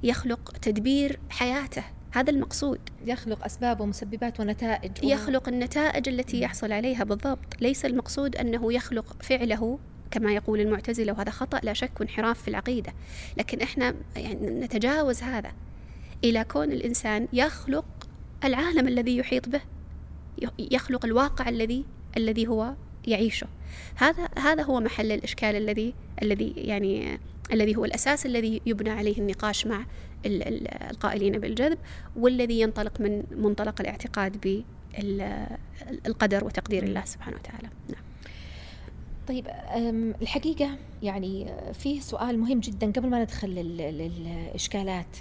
[0.04, 1.84] يخلق تدبير حياته.
[2.12, 2.80] هذا المقصود.
[3.06, 7.62] يخلق أسباب ومسببات ونتائج يخلق النتائج التي يحصل عليها بالضبط.
[7.62, 9.80] ليس المقصود أنه يخلق فعله
[10.12, 12.94] كما يقول المعتزلة وهذا خطأ لا شك انحراف في العقيدة.
[13.38, 15.52] لكن إحنا يعني نتجاوز هذا
[16.24, 17.86] إلى كون الإنسان يخلق
[18.44, 19.62] العالم الذي يحيط به
[20.60, 21.86] يخلق الواقع الذي
[22.18, 22.74] الذي هو
[23.08, 23.48] يعيشه.
[23.96, 27.20] هذا هذا هو محل الإشكال الذي الذي يعني
[27.52, 29.86] الذي هو الأساس الذي يبنى عليه النقاش مع
[30.26, 31.78] القائلين بالجذب
[32.16, 34.62] والذي ينطلق من منطلق الاعتقاد
[36.06, 37.70] بالقدر وتقدير الله سبحانه وتعالى.
[37.90, 38.04] نعم.
[39.28, 39.48] طيب
[40.22, 45.18] الحقيقة يعني فيه سؤال مهم جدا قبل ما ندخل للإشكالات.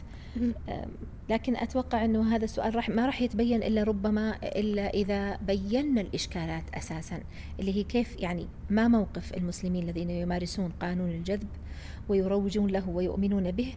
[1.28, 6.64] لكن أتوقع أنه هذا السؤال راح ما راح يتبين إلا ربما إلا إذا بينا الإشكالات
[6.74, 7.20] أساسا
[7.60, 11.48] اللي هي كيف يعني ما موقف المسلمين الذين يمارسون قانون الجذب
[12.10, 13.74] ويروجون له ويؤمنون به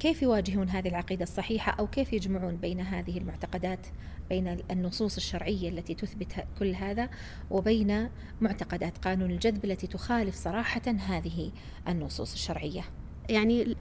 [0.00, 3.86] كيف يواجهون هذه العقيدة الصحيحة أو كيف يجمعون بين هذه المعتقدات
[4.28, 7.08] بين النصوص الشرعية التي تثبت كل هذا
[7.50, 8.08] وبين
[8.40, 11.50] معتقدات قانون الجذب التي تخالف صراحة هذه
[11.88, 12.84] النصوص الشرعية؟
[13.28, 13.76] يعني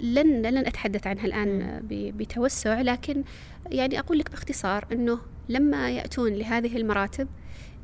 [0.00, 3.24] لن لن أتحدث عنها الآن بتوسع لكن
[3.66, 5.18] يعني أقول لك باختصار إنه
[5.48, 7.28] لما يأتون لهذه المراتب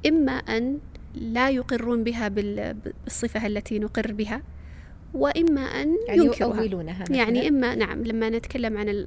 [0.06, 0.78] إما أن
[1.14, 4.42] لا يقرون بها بالصفة التي نقر بها
[5.14, 9.06] وإما أن يعني ينكروها يؤولونها يعني إما نعم لما نتكلم عن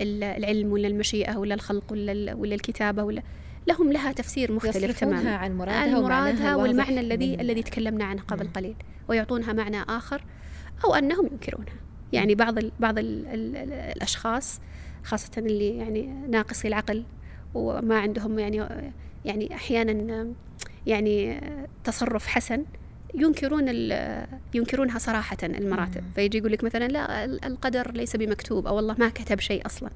[0.00, 3.22] العلم ولا المشيئة ولا الخلق ولا ولا الكتابة ولا
[3.66, 5.36] لهم لها تفسير مختلف تماما.
[5.36, 8.74] عن مرادها, عن مرادها والمعنى الذي الذي تكلمنا عنه قبل قليل
[9.08, 10.24] ويعطونها معنى آخر
[10.84, 11.74] أو أنهم ينكرونها.
[12.12, 14.60] يعني بعض ال بعض ال ال الأشخاص
[15.04, 17.04] خاصة اللي يعني ناقصي العقل
[17.54, 18.68] وما عندهم يعني
[19.24, 20.26] يعني أحيانا
[20.86, 21.40] يعني
[21.84, 22.64] تصرف حسن
[23.14, 23.68] ينكرون
[24.54, 26.02] ينكرونها صراحة المراتب.
[26.14, 29.90] فيجي يقول لك مثلا لا القدر ليس بمكتوب أو الله ما كتب شيء أصلا.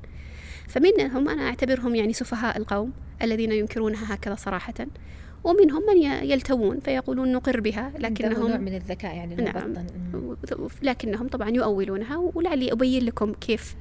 [0.68, 2.92] فمنهم أنا أعتبرهم يعني سفهاء القوم
[3.22, 4.74] الذين ينكرونها هكذا صراحة.
[5.44, 9.74] ومنهم من يلتوون فيقولون نقر بها لكنهم نوع من الذكاء يعني نعم.
[10.82, 13.76] لكنهم طبعا يؤولونها ولعلي أبين لكم كيف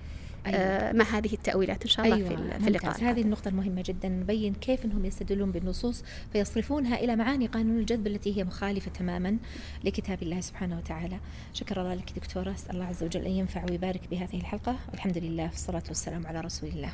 [0.48, 0.60] أيوة.
[0.60, 2.30] آه ما هذه التأويلات إن شاء الله أيوة.
[2.30, 3.04] في, في اللقاء.
[3.04, 4.10] هذه النقطة المهمة جدا.
[4.10, 9.38] نبين كيف أنهم يستدلون بالنصوص فيصرفونها إلى معاني قانون الجذب التي هي مخالفة تماما
[9.84, 11.20] لكتاب الله سبحانه وتعالى.
[11.54, 12.52] شكر الله لك دكتورة.
[12.52, 14.76] أسأل الله عز وجل أن ينفع ويبارك بهذه الحلقة.
[14.92, 16.92] والحمد لله والصلاة والسلام على رسول الله.